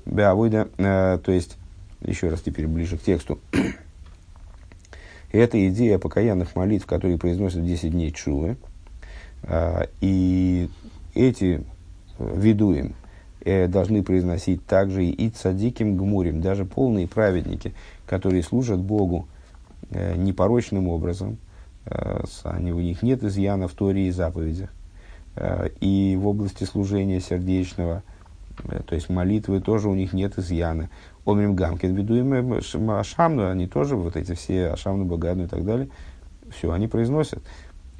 Да, 0.06 0.34
войда, 0.34 0.68
э, 0.78 1.18
то 1.22 1.30
есть, 1.30 1.58
еще 2.00 2.30
раз 2.30 2.40
теперь 2.40 2.66
ближе 2.66 2.96
к 2.96 3.02
тексту. 3.02 3.38
Это 5.30 5.68
идея 5.68 5.98
покаянных 5.98 6.56
молитв, 6.56 6.86
которые 6.86 7.18
произносят 7.18 7.60
в 7.60 7.66
10 7.66 7.92
дней 7.92 8.12
чувы. 8.12 8.56
Э, 9.42 9.88
и 10.00 10.70
эти 11.14 11.62
ведуем, 12.18 12.94
э, 13.46 13.68
должны 13.68 14.02
произносить 14.02 14.66
также 14.66 15.04
и 15.04 15.30
цадиким 15.30 15.96
гмурим, 15.96 16.40
даже 16.40 16.64
полные 16.64 17.06
праведники, 17.06 17.74
которые 18.06 18.42
служат 18.42 18.80
Богу 18.80 19.28
э, 19.90 20.16
непорочным 20.16 20.88
образом, 20.88 21.38
э, 21.86 22.24
они, 22.42 22.72
у 22.72 22.80
них 22.80 23.02
нет 23.02 23.22
изъяна 23.22 23.68
в 23.68 23.72
Торе 23.72 24.08
и 24.08 24.10
заповедях, 24.10 24.70
э, 25.36 25.68
и 25.80 26.18
в 26.20 26.26
области 26.26 26.64
служения 26.64 27.20
сердечного, 27.20 28.02
э, 28.64 28.80
то 28.84 28.96
есть 28.96 29.08
молитвы 29.08 29.60
тоже 29.60 29.88
у 29.88 29.94
них 29.94 30.12
нет 30.12 30.36
изъяна. 30.38 30.90
Омрим 31.24 31.54
Гамкин 31.54 31.94
ведуем 31.94 32.90
Ашамну, 32.90 33.48
они 33.48 33.66
тоже, 33.68 33.96
вот 33.96 34.16
эти 34.16 34.34
все 34.34 34.70
Ашамну, 34.70 35.04
Багадну 35.04 35.44
и 35.44 35.48
так 35.48 35.64
далее, 35.64 35.88
все 36.50 36.72
они 36.72 36.88
произносят. 36.88 37.42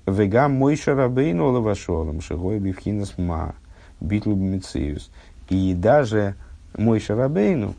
Вегам 0.07 0.53
Мойша 0.53 0.95
Рабейну 0.95 1.51
Лавашолом, 1.51 2.21
Шигой 2.21 2.59
Бивхинас 2.59 3.19
Ма, 3.19 3.55
Битлуб 4.01 4.39
Мициус. 4.39 5.11
И 5.49 5.75
даже 5.75 6.35
мой 6.77 7.01
Шарабейну, 7.01 7.75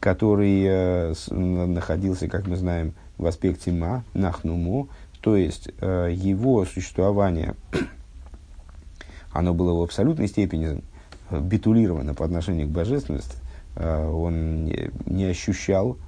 который 0.00 0.64
э, 0.64 1.14
находился, 1.30 2.28
как 2.28 2.46
мы 2.46 2.56
знаем, 2.56 2.94
в 3.18 3.26
аспекте 3.26 3.72
ма, 3.72 4.04
нахнуму, 4.14 4.88
то 5.20 5.36
есть 5.36 5.70
э, 5.80 6.10
его 6.14 6.64
существование, 6.64 7.54
оно 9.32 9.54
было 9.54 9.74
в 9.74 9.82
абсолютной 9.82 10.28
степени 10.28 10.82
битулировано 11.30 12.14
по 12.14 12.24
отношению 12.24 12.68
к 12.68 12.70
божественности, 12.70 13.36
э, 13.74 14.06
он 14.06 14.64
не, 14.64 15.24
ощущал 15.24 15.98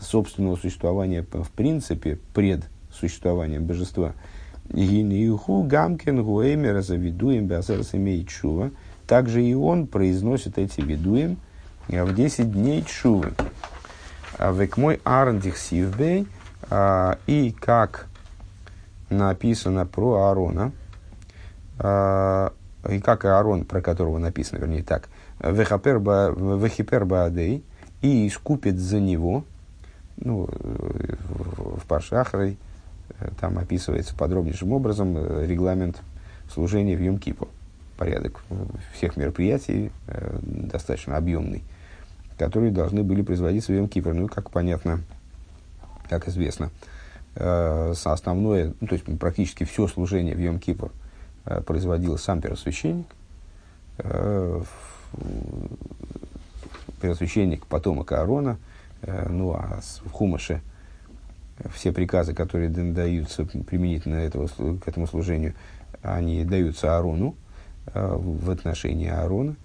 собственного 0.00 0.56
существования 0.56 1.26
в 1.32 1.50
принципе 1.50 2.18
пред 2.34 2.64
существованием 2.92 3.64
божества. 3.64 4.14
Гиниху 4.68 5.64
гамкин 5.64 6.22
гуэмера 6.22 6.80
завидуем 6.80 7.48
базерс 7.48 7.94
имеет 7.94 8.28
чува– 8.28 8.70
также 9.10 9.42
и 9.42 9.54
он 9.54 9.88
произносит 9.88 10.56
эти 10.56 10.80
ведуем 10.82 11.36
в 11.88 12.14
10 12.14 12.52
дней 12.52 12.84
чувы. 12.84 13.32
А 14.38 14.52
Век 14.52 14.76
мой 14.76 15.00
арндих 15.02 15.58
сивбей, 15.58 16.28
а, 16.70 17.18
и 17.26 17.50
как 17.50 18.06
написано 19.08 19.84
про 19.84 20.28
Аарона, 20.28 20.70
а, 21.80 22.52
и 22.88 23.00
как 23.00 23.24
Аарон, 23.24 23.64
про 23.64 23.80
которого 23.80 24.18
написано, 24.18 24.60
вернее 24.60 24.84
так, 24.84 25.08
Вехипер 25.40 25.98
Баадей, 27.04 27.64
и 28.02 28.28
искупит 28.28 28.78
за 28.78 29.00
него, 29.00 29.42
ну, 30.18 30.48
в 30.48 31.84
Пашахрой, 31.88 32.58
там 33.40 33.58
описывается 33.58 34.14
подробнейшим 34.14 34.72
образом 34.72 35.16
регламент 35.42 36.00
служения 36.48 36.96
в 36.96 37.00
Йом-Кипу 37.00 37.48
порядок 38.00 38.42
всех 38.94 39.18
мероприятий, 39.18 39.92
э, 40.06 40.38
достаточно 40.40 41.18
объемный, 41.18 41.62
которые 42.38 42.72
должны 42.72 43.02
были 43.02 43.20
производиться 43.20 43.72
в 43.72 43.76
Йом 43.76 43.88
Кипр. 43.88 44.14
Ну, 44.14 44.26
как 44.26 44.50
понятно, 44.50 45.00
как 46.08 46.26
известно, 46.26 46.70
э, 47.34 47.92
основное, 48.04 48.72
ну, 48.80 48.86
то 48.86 48.94
есть 48.94 49.04
практически 49.18 49.64
все 49.64 49.86
служение 49.86 50.34
в 50.34 50.40
Йом 50.40 50.58
Кипр 50.58 50.90
э, 51.44 51.60
производил 51.60 52.16
сам 52.16 52.40
первосвященник, 52.40 53.06
э, 53.98 54.62
первосвященник 57.02 57.66
потомок 57.66 58.12
Аарона, 58.12 58.56
э, 59.02 59.28
ну 59.28 59.52
а 59.52 59.80
в 60.06 60.10
Хумаше 60.10 60.62
все 61.74 61.92
приказы, 61.92 62.32
которые 62.32 62.70
даются 62.70 63.44
применительно 63.44 64.14
этого, 64.14 64.48
к 64.78 64.88
этому 64.88 65.06
служению, 65.06 65.52
они 66.00 66.46
даются 66.46 66.96
Аарону, 66.96 67.36
в 67.94 68.50
отношении 68.50 69.08
Аарона. 69.08 69.56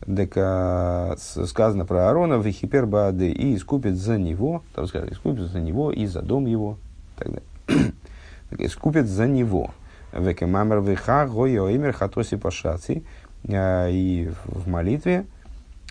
Так 0.00 0.32
а, 0.36 1.16
сказано 1.18 1.84
про 1.84 2.08
Аарона 2.08 2.38
в 2.38 2.48
Хипер 2.48 2.86
Бааде 2.86 3.30
и 3.30 3.56
искупит 3.56 3.96
за 3.96 4.18
него, 4.18 4.62
там 4.74 4.86
сказано, 4.86 5.10
искупит 5.10 5.48
за 5.48 5.60
него 5.60 5.90
и 5.90 6.06
за 6.06 6.22
дом 6.22 6.46
его, 6.46 6.78
так 7.16 7.28
далее. 7.28 7.92
так, 8.50 8.60
искупит 8.60 9.06
за 9.06 9.26
него. 9.26 9.70
Векемамер 10.12 10.80
веха 10.80 11.26
гойо 11.26 11.74
имер 11.74 11.92
хатоси 11.92 12.36
пашаци. 12.36 13.02
Э, 13.44 13.90
и 13.90 14.30
в 14.44 14.68
молитве 14.68 15.26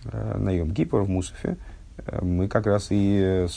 э, 0.05 0.37
на 0.37 0.51
Йом 0.51 0.73
Кипр 0.73 0.99
в 0.99 1.09
Мусафе 1.09 1.57
мы 2.21 2.47
как 2.47 2.67
раз 2.67 2.87
и 2.89 3.47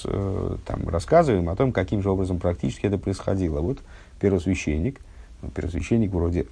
там, 0.64 0.88
рассказываем 0.88 1.48
о 1.48 1.56
том, 1.56 1.72
каким 1.72 2.02
же 2.02 2.10
образом 2.10 2.38
практически 2.38 2.86
это 2.86 2.96
происходило. 2.96 3.60
Вот 3.60 3.78
первосвященник, 4.20 5.00
ну, 5.42 5.50
первосвященник 5.50 6.12
вроде 6.12 6.46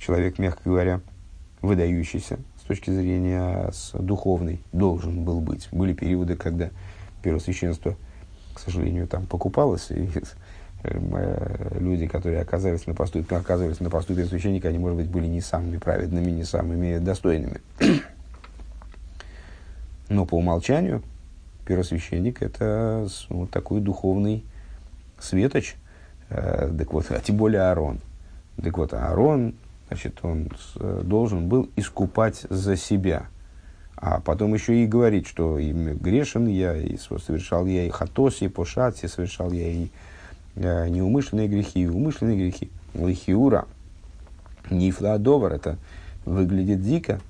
человек, 0.00 0.38
мягко 0.38 0.62
говоря, 0.64 1.00
выдающийся 1.62 2.38
с 2.58 2.62
точки 2.62 2.90
зрения 2.90 3.70
с 3.70 3.92
духовной, 3.92 4.60
должен 4.72 5.24
был 5.24 5.40
быть. 5.40 5.68
Были 5.70 5.92
периоды, 5.92 6.36
когда 6.36 6.70
первосвященство, 7.22 7.96
к 8.54 8.58
сожалению, 8.58 9.06
там 9.06 9.26
покупалось, 9.26 9.90
и 9.90 10.08
э, 10.82 11.78
люди, 11.78 12.06
которые 12.06 12.40
оказались 12.40 12.86
на 12.86 12.94
посту, 12.94 13.24
оказывались 13.28 13.80
на 13.80 13.90
посту 13.90 14.14
первосвященника, 14.14 14.68
они, 14.68 14.78
может 14.78 14.96
быть, 14.96 15.08
были 15.08 15.26
не 15.26 15.40
самыми 15.40 15.76
праведными, 15.76 16.30
не 16.30 16.44
самыми 16.44 16.98
достойными. 16.98 17.60
Но 20.08 20.24
по 20.26 20.34
умолчанию 20.36 21.02
первосвященник– 21.66 22.42
это 22.42 23.06
ну, 23.28 23.46
такой 23.46 23.80
духовный 23.80 24.44
светоч, 25.18 25.76
э, 26.30 26.72
так 26.76 26.92
вот, 26.92 27.06
а 27.10 27.20
тем 27.20 27.36
более 27.36 27.60
Аарон. 27.62 28.00
Так 28.60 28.76
вот, 28.78 28.92
Аарон 28.92 29.54
значит, 29.90 30.20
он 30.22 30.48
э, 30.76 31.02
должен 31.04 31.48
был 31.48 31.68
искупать 31.74 32.46
за 32.48 32.76
себя. 32.76 33.26
А 33.96 34.20
потом 34.20 34.54
еще 34.54 34.82
и 34.82 34.86
говорить, 34.86 35.26
что 35.26 35.58
и 35.58 35.72
грешен 35.72 36.46
я, 36.46 36.76
и 36.76 36.96
совершал 36.96 37.66
я 37.66 37.84
и 37.84 37.90
хатоси, 37.90 38.44
и 38.44 38.48
пошатси, 38.48 39.06
совершал 39.06 39.50
я 39.50 39.68
и 39.68 39.88
э, 40.54 40.88
неумышленные 40.88 41.48
грехи, 41.48 41.82
и 41.82 41.88
умышленные 41.88 42.38
грехи. 42.38 42.70
Лихиура, 42.94 43.66
нифладовар, 44.70 45.52
это 45.54 45.76
выглядит 46.24 46.82
дико. 46.82 47.20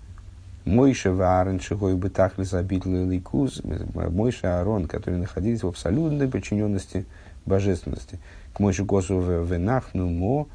Мойша 0.67 1.13
Ваарен 1.13 1.61
Шигой 1.61 1.97
Бетахли 1.97 2.45
Забитли 2.45 3.05
Лейкуз, 3.05 3.63
Мойша 3.95 4.59
Аарон, 4.59 4.87
которые 4.87 5.19
находились 5.19 5.63
в 5.63 5.69
абсолютной 5.69 6.29
подчиненности 6.29 7.07
божественности. 7.47 8.21
К 8.53 8.61
Мойше 8.61 8.85
Косу 8.85 9.19
Венахну 9.21 10.09
Мо, 10.11 10.49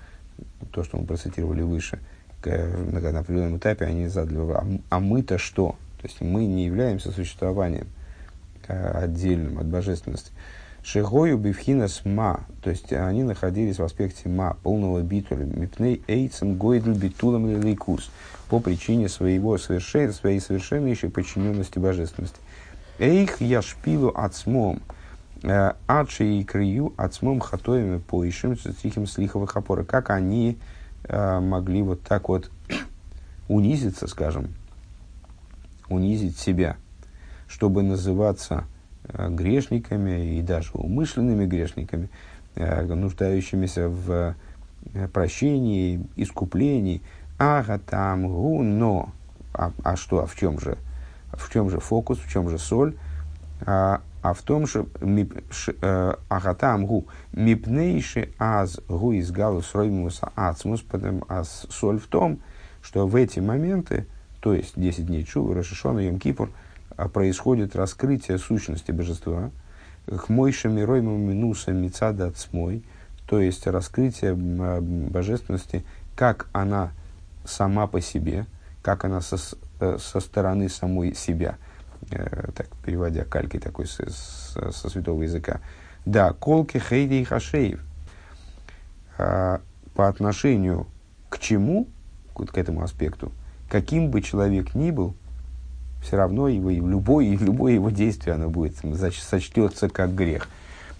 то, 0.71 0.83
что 0.83 0.97
мы 0.97 1.05
процитировали 1.05 1.61
выше, 1.61 1.99
на, 2.43 3.19
определенном 3.19 3.57
этапе 3.57 3.85
они 3.85 4.07
задали 4.07 4.37
вопрос, 4.37 4.63
а, 4.89 4.95
а 4.97 4.99
мы-то 4.99 5.37
что? 5.37 5.75
То 6.01 6.07
есть 6.07 6.21
мы 6.21 6.45
не 6.45 6.65
являемся 6.65 7.11
существованием 7.11 7.87
э, 8.67 8.91
отдельным 9.03 9.57
от 9.59 9.65
божественности. 9.65 10.31
Шигою 10.83 11.39
бифхинас 11.39 12.05
ма, 12.05 12.45
то 12.61 12.69
есть 12.69 12.93
они 12.93 13.23
находились 13.23 13.79
в 13.79 13.83
аспекте 13.83 14.29
ма, 14.29 14.55
полного 14.61 15.01
битуля, 15.01 15.43
мипней 15.43 16.03
эйцем 16.07 16.57
гойдл 16.57 16.91
битулам 16.91 17.59
лейкус, 17.59 18.11
по 18.49 18.59
причине 18.59 19.09
своего 19.09 19.57
совершения, 19.57 20.11
своей 20.11 20.39
совершеннейшей 20.39 21.09
подчиненности 21.09 21.79
божественности. 21.79 22.37
Эйх 22.99 23.41
яшпилу 23.41 24.11
ацмом, 24.15 24.81
адши 25.87 26.39
и 26.39 26.43
крию 26.43 26.93
ацмом 26.97 27.39
хатоями 27.39 27.99
поишем 27.99 28.55
тихим 28.55 29.07
слиховых 29.07 29.55
опоры. 29.55 29.83
Как 29.83 30.09
они 30.09 30.57
э, 31.03 31.39
могли 31.39 31.81
вот 31.81 32.01
так 32.01 32.29
вот 32.29 32.51
унизиться, 33.47 34.07
скажем, 34.07 34.47
унизить 35.89 36.37
себя, 36.37 36.77
чтобы 37.47 37.83
называться 37.83 38.65
Э, 39.07 39.29
грешниками 39.29 40.37
и 40.37 40.41
даже 40.41 40.71
умышленными 40.73 41.45
грешниками, 41.45 42.09
э, 42.55 42.81
нуждающимися 42.83 43.89
в 43.89 44.35
э, 44.93 45.07
прощении, 45.09 46.07
искуплении. 46.15 47.01
Ага, 47.37 47.79
там, 47.79 48.27
гу, 48.27 48.63
но. 48.63 49.09
А, 49.53 49.71
а 49.83 49.95
что, 49.95 50.23
а 50.23 50.25
в 50.25 50.35
чем 50.35 50.59
же? 50.59 50.77
В 51.33 51.51
чем 51.51 51.69
же 51.69 51.79
фокус, 51.79 52.17
в 52.19 52.29
чем 52.29 52.49
же 52.49 52.57
соль? 52.57 52.95
А, 54.25 54.33
в 54.33 54.41
том, 54.41 54.65
что 54.65 54.87
агатам 56.29 56.87
гу 56.87 57.05
мипнейши 57.31 58.29
аз 58.39 58.79
гу 58.87 59.11
из 59.11 59.29
галус 59.29 59.75
роймуса 59.75 60.31
ацмус, 60.35 60.83
а 61.29 61.43
соль 61.43 61.99
в 61.99 62.07
том, 62.07 62.39
что 62.81 63.05
в 63.05 63.15
эти 63.15 63.39
моменты, 63.39 64.07
то 64.39 64.55
есть 64.55 64.73
10 64.77 65.05
дней 65.05 65.25
чу, 65.25 65.53
Рошишона, 65.53 65.99
Йом 65.99 66.17
Кипур– 66.17 66.49
а 66.97 67.07
происходит 67.07 67.75
раскрытие 67.75 68.39
сущности 68.39 68.91
божества, 68.91 69.51
к 70.07 70.29
мойша 70.29 70.69
миройму 70.69 71.17
минуса 71.17 71.71
мицада 71.71 72.31
цмой, 72.31 72.83
то 73.27 73.39
есть 73.39 73.67
раскрытие 73.67 74.31
а, 74.33 74.81
божественности, 74.81 75.83
как 76.15 76.47
она 76.51 76.93
сама 77.43 77.85
по 77.85 78.01
себе, 78.01 78.47
как 78.81 79.05
она 79.05 79.21
со, 79.21 79.37
э, 79.79 79.97
со 79.99 80.19
стороны 80.19 80.69
самой 80.69 81.13
себя, 81.13 81.57
э, 81.59 81.74
так 82.09 82.67
переводя 82.85 83.23
калькой 83.25 83.59
такой 83.59 83.87
со, 83.87 84.09
со, 84.09 84.71
со 84.71 84.89
святого 84.89 85.23
языка. 85.23 85.61
Да, 86.05 86.33
колки 86.33 86.77
хейди 86.77 87.15
и 87.15 87.23
хашеев. 87.23 87.79
А, 89.17 89.61
по 89.93 90.07
отношению 90.07 90.87
к 91.29 91.39
чему, 91.39 91.87
вот 92.35 92.51
к 92.51 92.57
этому 92.57 92.83
аспекту, 92.83 93.31
каким 93.69 94.09
бы 94.11 94.21
человек 94.21 94.75
ни 94.75 94.91
был, 94.91 95.15
все 96.01 96.17
равно 96.17 96.47
его, 96.47 96.69
любое, 96.69 97.35
любое 97.39 97.73
его 97.73 97.89
действие 97.89 98.35
оно 98.35 98.49
будет 98.49 98.75
сочтется 98.77 99.89
как 99.89 100.13
грех. 100.13 100.47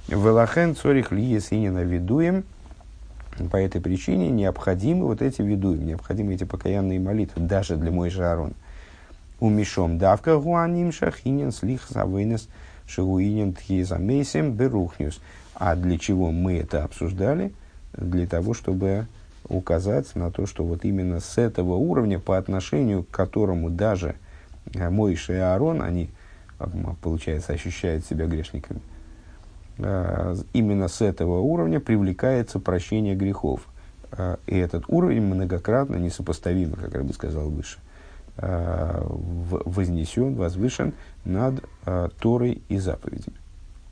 Велахен 0.08 0.76
цорих 0.76 1.12
лиес 1.12 1.52
и 1.52 1.60
ненавидуем. 1.60 2.44
По 3.52 3.58
этой 3.58 3.82
причине 3.82 4.30
необходимы 4.30 5.06
вот 5.06 5.22
эти 5.22 5.42
видуем, 5.42 5.86
необходимы 5.86 6.36
эти 6.36 6.46
покаянные 6.46 7.00
молитвы, 7.00 7.42
даже 7.42 7.76
для 7.76 7.92
мой 7.92 8.10
жарон. 8.10 8.54
Умишом 9.46 9.98
давка 9.98 10.38
гуаним 10.38 10.92
шахинин 10.92 11.52
слих 11.52 11.88
завынес 11.90 12.48
шагуинин 12.88 13.54
тхизамейсем 13.54 14.54
берухнюс. 14.54 15.20
А 15.54 15.76
для 15.76 15.98
чего 15.98 16.32
мы 16.32 16.58
это 16.58 16.84
обсуждали? 16.84 17.54
Для 17.94 18.28
того, 18.28 18.54
чтобы 18.54 19.08
указать 19.48 20.16
на 20.16 20.32
то, 20.32 20.46
что 20.46 20.64
вот 20.64 20.86
именно 20.86 21.20
с 21.20 21.38
этого 21.38 21.76
уровня, 21.76 22.20
по 22.20 22.38
отношению 22.38 23.04
к 23.04 23.10
которому 23.10 23.70
даже– 23.70 24.16
Э, 24.74 24.90
Моиша 24.90 25.34
и 25.34 25.38
Аарон, 25.38 25.82
они, 25.82 26.10
получается, 27.02 27.54
ощущают 27.54 28.06
себя 28.06 28.26
грешниками. 28.26 28.82
Э, 29.78 30.36
именно 30.54 30.88
с 30.88 31.02
этого 31.02 31.40
уровня 31.40 31.80
привлекается 31.80 32.60
прощение 32.60 33.16
грехов. 33.16 33.62
Э, 34.12 34.38
и 34.48 34.58
этот 34.58 34.86
уровень 34.88 35.22
многократно 35.22 35.98
несопоставим, 35.98 36.74
как 36.74 36.94
я 36.94 37.04
бы 37.04 37.14
сказал 37.14 37.50
выше, 37.50 37.78
вознесен, 38.38 40.36
возвышен 40.36 40.94
над 41.24 41.64
Торой 42.20 42.62
и 42.70 42.78
заповедями. 42.78 43.38